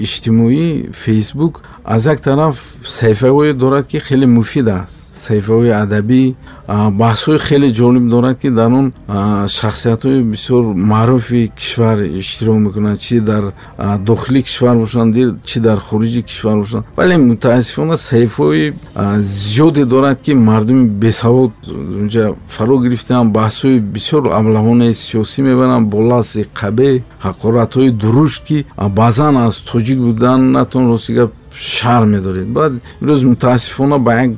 [0.03, 5.05] иҷтимоӣ фейсбук аз як тараф саҳифаҳое дорад ки хеле муфид аст.
[5.25, 6.23] Саҳифаҳои адабӣ
[7.01, 8.87] баҳсҳои хеле ҷолиб дорад ки дар он
[9.57, 13.43] шахсиятҳои бисёр маъруфи кишвар иштирок мекунанд чи дар
[13.99, 15.15] дохили кишвар бошанд
[15.45, 18.73] чи дар хориҷи кишвар бошанд вале мутаассифона саҳифаҳои
[19.21, 21.51] зиёде дорад ки мардуми бесавод
[22.01, 28.57] унҷа фаро гирифтаанд баҳсҳои бисёр аблаҳонаи сиёсӣ мебаранд бо лафзи қабеҳ ҳақоратҳои дурушт ки
[28.99, 31.31] баъзан аз тоҷик буданатон рости гап
[31.73, 32.47] шаҳр медоред.
[32.57, 34.33] Баъд имрӯз мутаассифона ба як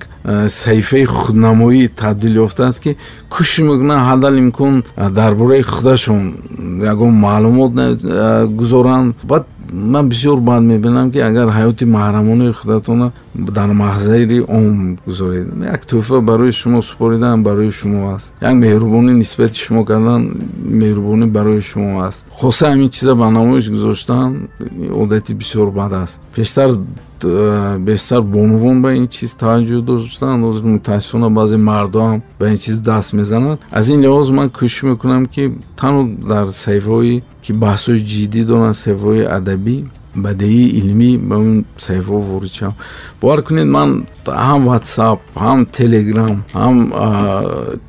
[0.61, 2.91] саҳифаи худнамоӣ табдил ёфтааст ки
[3.33, 4.83] кӯшиш мекунанд ҳаддал имкон
[5.19, 6.21] дар бораи худашон
[6.93, 7.71] ягон маълумот
[8.59, 9.15] гузоранд.
[9.31, 15.47] Баъд ман бисёр бад мебинам ки агар ҳаёти маҳрамонаи худатона дар маҳзари ом гузоред.
[15.63, 18.33] Як тӯҳфа барои шумо супоридан барои шумо аст.
[18.41, 20.21] Як меҳрубонӣ нисбати шумо кардан
[20.81, 22.25] меҳрубонӣ барои шумо аст.
[22.31, 24.47] Хоса ҳамин чиза ба намоиш гузоштан
[25.01, 26.21] одати бисёр бад аст.
[26.35, 26.69] Пештар
[27.79, 33.13] бештар бонувон ба ин чиз таваҷҷӯҳ доштанд ҳозир мутаассифона баъзе мардоам ба ин чиз даст
[33.13, 33.59] мезананд.
[33.71, 35.43] Аз ин лиҳоз ман кӯшиш мекунам ки
[35.79, 36.01] танҳо
[36.31, 39.75] дар саҳифаҳои ки баҳсҳои ҷиддӣ доранд саҳифаҳои адабӣ
[40.25, 42.75] бадеии илмӣ ба он саҳифаҳо ворид шавам
[43.21, 43.89] бовар кунед ман
[44.47, 46.75] ҳам ватсап ҳам телеграм ҳам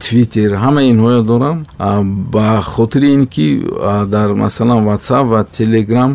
[0.04, 1.56] твиттер ҳама инҳоя дорам.
[2.34, 3.46] Ба хотири ин ки
[4.14, 6.10] дар масалан ватсап ва телеграм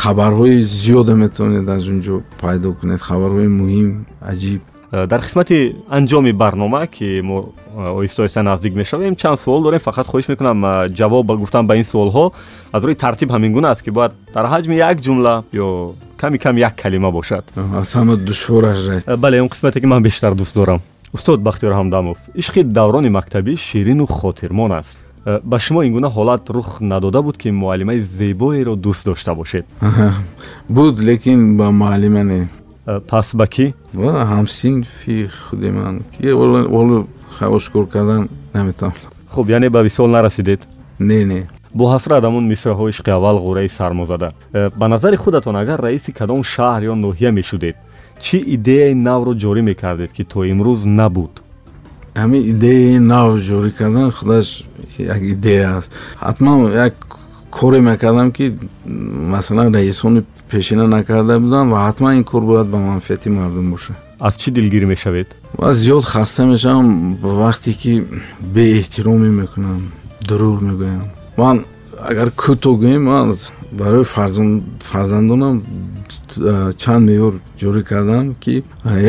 [0.00, 3.88] хабарҳои зиёда метавонед аз он ҷо пайдо кунед хабарҳои муҳим
[4.32, 4.60] аҷиб
[4.92, 9.78] дар қисмати анҷоми барнома ки мо оҳиста оҳиста наздик мешавем чанд суол дорем.
[9.78, 10.58] Фақат хоҳиш мекунам
[10.88, 12.32] ҷавоб гуфтан ба ин суолҳо
[12.72, 16.56] аз рӯи тартиб ҳамин гуна аст ки бояд дар ҳаҷми як ҷумла ё ками кам
[16.58, 17.44] як калима бошад.
[17.76, 18.78] Аз ҳама душвораш
[19.18, 20.80] бале он қисмате ки ман бештар дӯст дорам.
[21.12, 24.98] Устод бахтиёр ҳамдамов ишқи даврони мактабӣ ширину хотирмон аст
[25.44, 29.66] ба шумо ин гуна ҳолат рух надода буд ки муаллимаи зебоеро дӯст дошта бошед.
[30.68, 32.48] Буд лекин ба муаллима не
[33.08, 33.66] пас ба кӣ?
[34.32, 35.94] Ҳамсинфи худи ман.
[36.74, 37.06] Воло
[37.40, 39.12] ошкор кардан наметавонам.
[39.28, 40.60] Хуб яъне ба висол нарасидед?
[40.98, 41.46] Не не.
[41.74, 44.32] Бо ҳасрат ҳамун мисраҳои ишқи аввал ғураи сармозада.
[44.52, 47.76] Э, ба назари худатон агар раиси кадом шаҳр ё ноҳия мешудед
[48.24, 51.34] чӣ идеяи навро ҷорӣ мекардед ки то имрӯз набуд?
[52.14, 54.48] Ҳамин идеяи нав ҷорӣ кардан худаш
[54.98, 55.90] як идея аст.
[56.26, 56.94] Ҳатман як
[57.50, 63.28] коре мекардам ки масалан раисони пешина накарда буданд ва ҳатман ин кор бояд ба манфиати
[63.30, 65.28] мардум бошад аз чӣ дилгирӣ мешавед?
[65.54, 68.04] Ва зиёд хаста мешавам вақте ки
[68.54, 69.92] беэҳтиромӣ мекунам
[70.28, 71.04] дурӯғ мегӯям.
[71.36, 71.64] Ман
[72.10, 73.34] агар кӯтоҳ гӯем ман
[73.72, 74.04] барои
[74.90, 75.62] фарзандонам
[76.76, 78.62] чанд меъёр ҷорӣ кардам ки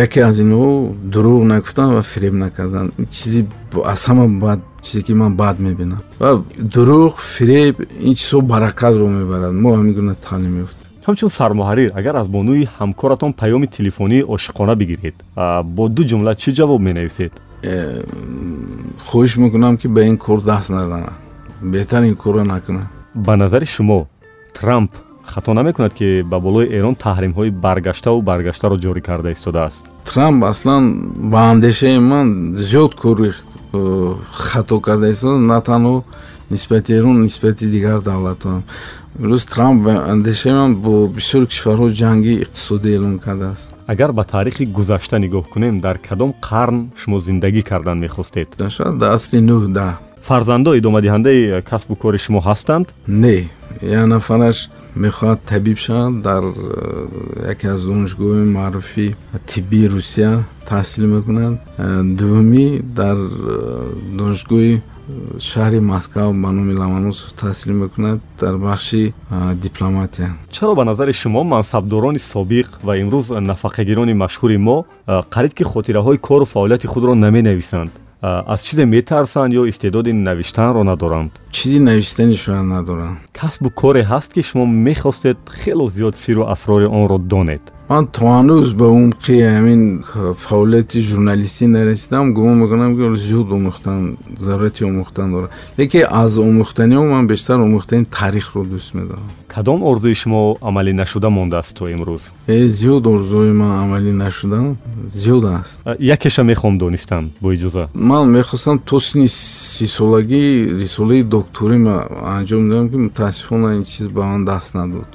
[0.06, 3.46] яке аз инҳо дурӯғ накуфтан ва фиреб накардан чизи
[3.86, 6.00] аз ҳама бад чизе ки ман бад мебинам.
[6.20, 6.42] Ва
[6.74, 9.54] дурӯғ фиреб ин чизҳо баракатро мебарад.
[9.54, 10.88] Мо ҳамин гуна таълим ёфтем.
[11.06, 15.16] Ҳамчун сармуҳаррир агар аз бонуи ҳамкоратон паёми телефонии ошиқона бигиред
[15.76, 17.32] бо ду ҷумла чӣ ҷавоб менависед?
[17.64, 18.04] Э,
[19.10, 21.14] хоҳиш мекунам ки ба ин кор даст назанад
[21.62, 24.08] беҳтар ин корро накунад ба назари шумо
[24.54, 24.92] трамп
[25.24, 30.84] хато намекунад ки ба болои эрон таҳримҳои баргаштаву баргаштаро ҷорӣ карда истодааст трамп аслан
[31.32, 33.34] ба андешаи ман зиёд кори
[33.74, 36.04] э, хато карда истода на танҳо
[36.50, 38.62] нисбати эрон нисбати дигар давлатҳо
[39.20, 44.66] имрӯз трамп ба андешаи ман бо бисёри кишварҳо ҷанги иқтисодӣ эълон кардааст агар ба таърихи
[44.66, 48.50] гузашта нигоҳ кунем дар кадом қарн шумо зиндагӣ кардан мехостед?
[48.78, 49.88] Шояд дар асри нӯҳ да
[50.22, 52.88] фарзандо идомадиҳандаи касбу кори шумо ҳастанд?
[53.08, 53.50] Не
[53.82, 59.16] як нафараш мехоҳад табиб шавад дар э, яке аз донишгоҳҳои маъруфи
[59.46, 63.30] тиббии русия таҳсил мекунад э, дуввумӣ дар э,
[64.18, 64.82] донишгоҳи
[65.40, 69.14] шаҳри москав ба номи ломоносов таҳсил мекунад дар бахши
[69.56, 70.30] дипломатия.
[70.52, 76.46] Чаро ба назари шумо мансабдорони собиқ ва имрӯз нафақагирони машҳури мо қариб ки хотираҳои кору
[76.46, 77.92] фаъолияти худро наменависанд
[78.22, 81.42] аз чизе метарсанд ё истеъдоди навиштанро надоранд?
[81.52, 83.18] Чизи навиштани шояд надоранд.
[83.34, 88.68] Касбу коре ҳаст ки шумо мехостед хело зиёд сиру асрори онро донед ман то ҳанӯз
[88.80, 89.82] ба умқи ҳамин
[90.46, 97.28] фаъолияти журналистӣ нарасидам гумон мекунам ки зиёд омӯхтан зарурати омӯхтан дорад лекин аз омӯхтаниҳо ман
[97.28, 99.28] бештар омӯхтани таърихро дӯст медорам.
[99.48, 102.24] Кадом орзуи шумо амалӣ нашуда мондааст то имрӯз?
[102.48, 104.60] Зиёд орзуи ман амалӣ нашуда.
[105.08, 105.82] Зиёд аст.
[106.00, 107.90] Якеша мехоҳам донистан бо иҷоза?
[107.94, 110.44] Ман мехостам то синни сисолагӣ
[110.84, 111.78] рисолаи докторӣ
[112.38, 115.12] анҷом диҳам ки мутаассифона ин чиз ба ман даст надод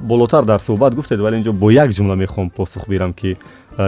[0.00, 3.36] болотар дар суҳбат гуфтед вале инҷо бо як ҷумла мехоҳам посух бирам ки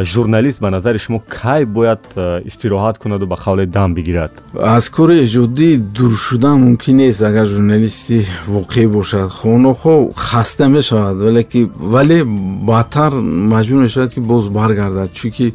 [0.03, 4.33] журналист ба назари шумо кай бояд истироҳат кунаду ба қавле дам бигирад?
[4.61, 9.31] Аз кори эҷодӣ дур шудан мумкин нест агар журналисти воқеӣ бошад.
[9.31, 13.13] Хонохо хаста мешавад валеки вале баъдтар
[13.55, 15.55] маҷбур мешавад ки боз баргардад чунки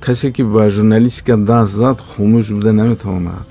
[0.00, 3.48] касе ки ба журналистика даст зад хомӯш буда наметавонад.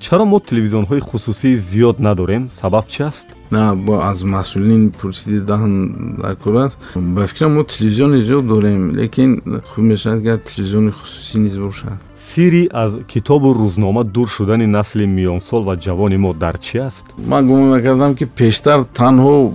[0.00, 2.50] Чаро мо телевизионҳои хусусӣ зиёд надорем?
[2.52, 5.74] Сабаб чи аст на бо аз масъулин пурсиди даҳн
[6.22, 6.78] дар кор аст.
[6.96, 11.98] Ба фикрам мо телевизиони зиёд дорем лекин хуб мешавад гар телевизиони хусусӣ низ бошад.
[12.18, 17.04] Сирри аз китобу рӯзнома дур шудани насли миёнсол ва ҷавони мо дар чи аст?
[17.26, 19.52] Ман гумон мекардам ки пештар танҳо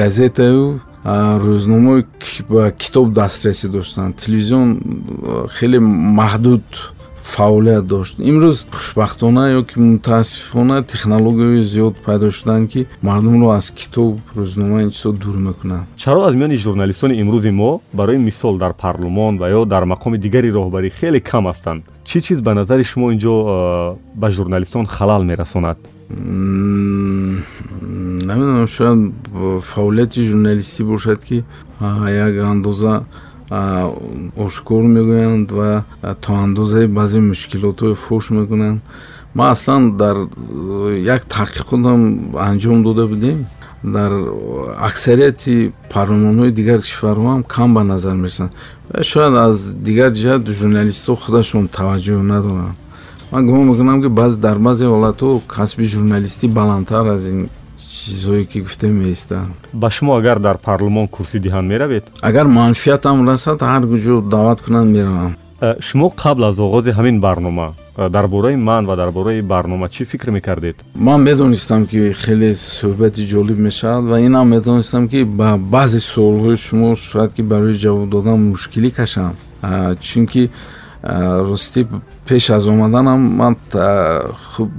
[0.00, 2.04] газетаю рӯзномаи
[2.48, 4.16] ба китоб дастрасӣ доштанд.
[4.16, 4.78] Телевизион
[5.58, 5.78] хеле
[6.20, 6.64] маҳдуд
[7.34, 8.14] фаъолият дошт.
[8.30, 14.90] Имрӯз хушбахтона ё ки мутаассифона технологияҳои зиёд пайдо шуданд ки мардумро аз китоб рӯзнома ин
[14.90, 15.84] чизо дур мекунанд.
[15.96, 20.50] Чаро аз миёни журналистони имрӯзи мо барои мисол дар парлумон ва ё дар мақоми дигари
[20.56, 21.82] роҳбарӣ хеле кам ҳастанд?
[22.08, 23.34] Чӣ чиз ба назари шумо ин ҷо
[24.14, 25.78] ба журналистон халал мерасонад?
[28.28, 28.98] Намедонам шояд
[29.70, 31.44] фаъолияти журналистӣ бошад ки
[32.24, 33.04] як андоза
[33.50, 35.84] ошкор мегӯянд ва
[36.20, 38.80] то андозае баъзе мушкилотҳои фош мекунанд
[39.34, 40.16] ма аслан дар
[41.16, 42.00] як таҳқиқотам
[42.50, 43.46] анҷом дода будем.
[43.82, 44.12] Дар
[44.88, 48.52] аксарияти парлумонҳои дигар кишварҳоам кам ба назар мерасанд.
[49.02, 49.56] Шояд аз
[49.88, 52.76] дигар ҷиҳат журналистҳо худашон таваҷҷӯҳ надоранд.
[53.32, 57.48] Ман гумон мекунам ки баъзе дар баъзе ҳолатҳо касби журналистӣ баландтар аз ин
[57.98, 62.04] чизое ки гуфтем меистанд ба шумо агар дар парлумон курсӣ диҳанд меравед?
[62.22, 65.32] Агар манфиатам расад ҳар куҷо даъват кунанд меравам.
[65.60, 69.88] Э, шумо қабл аз оғози ҳамин барнома э, дар бораи ман ва дар бораи барнома
[69.88, 70.76] чӣ фикр мекардед?
[70.94, 76.94] Ман медонистам ки хеле суҳбати ҷолиб мешавад ва инам медонистам ки ба баъзе суолҳои шумо
[76.96, 79.34] шояд ки барои ҷавоб додан мушкилӣ кашам.
[80.00, 80.50] Чунки
[81.08, 81.86] ростӣ
[82.26, 83.56] пеш аз омаданам ман
[84.52, 84.70] хуб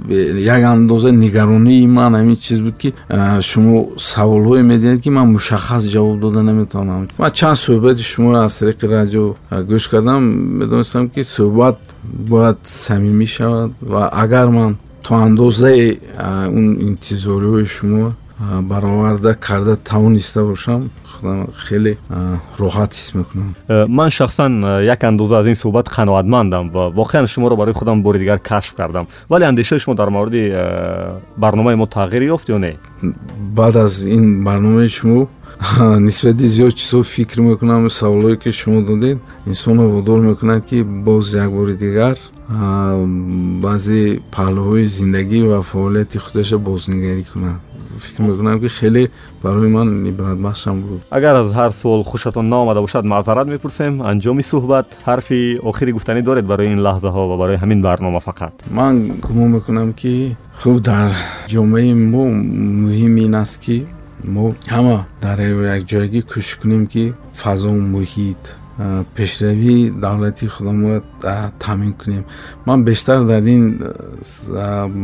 [0.56, 2.94] як андоза нигаронии ман ҳамин чиз буд ки
[3.40, 7.08] шумо саволҳое медиҳед ки ман мушаххас ҷавоб дода наметавонам.
[7.18, 9.34] Ман чанд суҳбати шумо аз тариқи радио
[9.70, 10.22] гӯш кардам
[10.60, 15.98] медонистам ки суҳбат бояд самимӣ шавад ва агар ман то андозае
[16.58, 21.96] он интизориҳои шумо бароварда карда тавониста бошам худам хеле
[22.58, 23.54] роҳат ҳис мекунам.
[23.68, 28.02] Э, ман шахсан э, як андоза аз ин суҳбат қаноатмандам ва воқеан шуморо барои худам
[28.02, 29.06] бори дигар кашф кардам.
[29.28, 32.78] Вале андешаи шумо дар мавриди э, барномаи мо тағйир ёфт ё не?
[33.38, 35.28] Баъд аз ин барномаи шумо
[35.80, 41.50] нисбати зиёд чизҳо фикр мекунам саволое ки шумо додед инсонро водор мекунад ки боз як
[41.50, 42.16] бори дигар
[43.62, 47.58] баъзе паҳлӯҳои зиндагӣ ва фаъолияти худаша бознигарӣ кунад
[47.98, 49.10] фикр мекунам ки хеле
[49.42, 51.00] барои ман ибратбахшам буд.
[51.10, 56.46] Агар аз ҳар суол хушатон наомада бошад маъзарат мепурсем анҷоми суҳбат ҳарфи охирӣ гуфтанӣ доред
[56.46, 58.52] барои ин лаҳзаҳо ва барои ҳамин барнома фақат.
[58.70, 61.10] Ман гумон мекунам ки хуб дар
[61.48, 62.24] ҷомеаи мо
[62.82, 63.86] муҳим ин аст ки
[64.24, 65.38] мо ҳама дар
[65.78, 68.56] якҷоягӣ кӯшиш кунем ки фазо муҳит
[69.14, 71.00] пешравии давлати худомо
[71.58, 72.24] таъмин кунем.
[72.66, 73.64] Ман бештар дар ин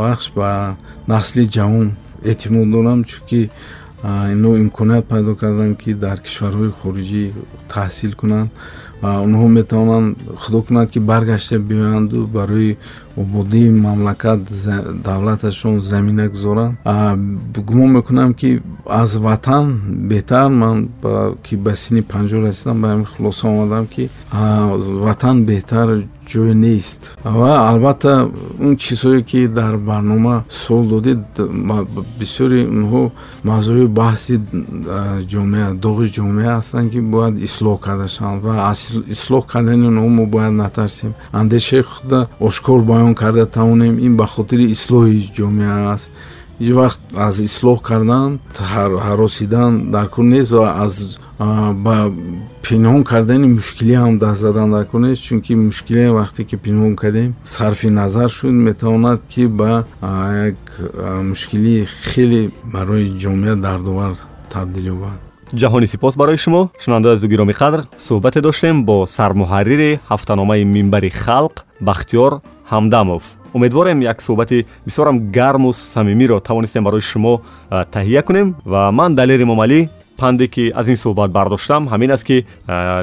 [0.00, 0.76] бахш ба
[1.08, 1.88] насли ҷавон
[2.24, 3.50] эътимод дорам чунки
[4.04, 7.32] ино имконият пайдо карданд ки дар кишварҳои хориҷӣ
[7.68, 8.50] таҳсил кунанд.
[9.02, 12.76] Ва онҳо метавонанд худо кунад ки баргашта биёянду барои
[13.16, 14.40] ободии мамлакат
[15.04, 16.76] давлаташон замина гузоранд.
[17.68, 19.64] Гумон мекунам ки аз ватан
[20.10, 20.88] беҳтар ман
[21.44, 24.08] ки ба синни панҷо расидам ба ҳамин хулоса омадам ки
[25.06, 25.88] ватан беҳтар
[26.30, 27.00] ҷой нест.
[27.24, 31.20] Ва албатта он чизҳое ки дар барнома суол додед
[32.20, 33.02] бисёри онҳо
[33.48, 34.34] мавзӯи баҳси
[35.32, 38.80] ҷомеа доғи ҷомеа ҳастанд ки бояд ислоҳ карда шаванд ва аз
[39.14, 41.12] ислоҳ кардани онҳо мо бояд натарсем.
[41.40, 43.94] Андешаи худа ошкор баён карда тавонем.
[44.06, 46.10] Ин ба хотири ислоҳи ҷомеа аст
[46.60, 48.30] ҳеҷ вақт аз ислоҳ кардан
[49.06, 50.94] ҳаросидан дар кор нест ва аз
[51.84, 51.96] ба
[52.66, 57.34] пинҳон кардани мушкилӣ ҳам даст задан дар кор нест чунки мушкилие вақте ки пинҳон кардем
[57.44, 59.84] сарфи назар шуд метавонад ки ба
[60.50, 60.60] як
[61.30, 64.12] мушкилии хеле барои ҷомеа дардовар
[64.50, 65.18] табдил ёбад.
[65.60, 71.54] Ҷаҳони сипос барои шумо шунавандаи азу гироми қадр суҳбате доштем бо сармуҳаррири ҳафтаномаи минбари халқ
[71.80, 72.32] бахтиёр
[72.72, 73.22] ҳамдамов
[73.52, 77.40] умедворем як суҳбати бисёрам гарму самимиро тавонистем барои шумо
[77.70, 79.88] таҳия кунем ва ман далери момалӣ
[80.20, 82.46] панде ки аз ин суҳбат бардоштам ҳамин аст ки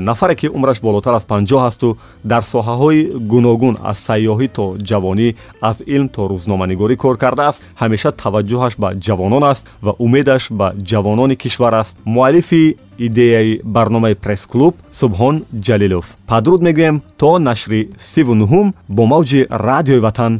[0.09, 2.99] нафаре ки умраш болотар аз панҷоҳ асту дар соҳаҳои
[3.31, 5.27] гуногун аз сайёҳӣ то ҷавонӣ
[5.61, 7.63] аз илм то рӯзноманигорӣ кор кардааст.
[7.81, 11.97] ҳамеша таваҷҷӯҳаш ба ҷавонон аст ва умедаш ба ҷавонони кишвар аст.
[12.05, 15.35] Муаллифи идеяи барномаи пресс-клуб субҳон
[15.65, 16.05] ҷалилов.
[16.31, 20.33] Падруд мегӯем то нашри сиву нуҳум бо мавҷи радиои ватан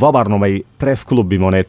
[0.00, 1.68] ва барномаи пресс-клуб бимонед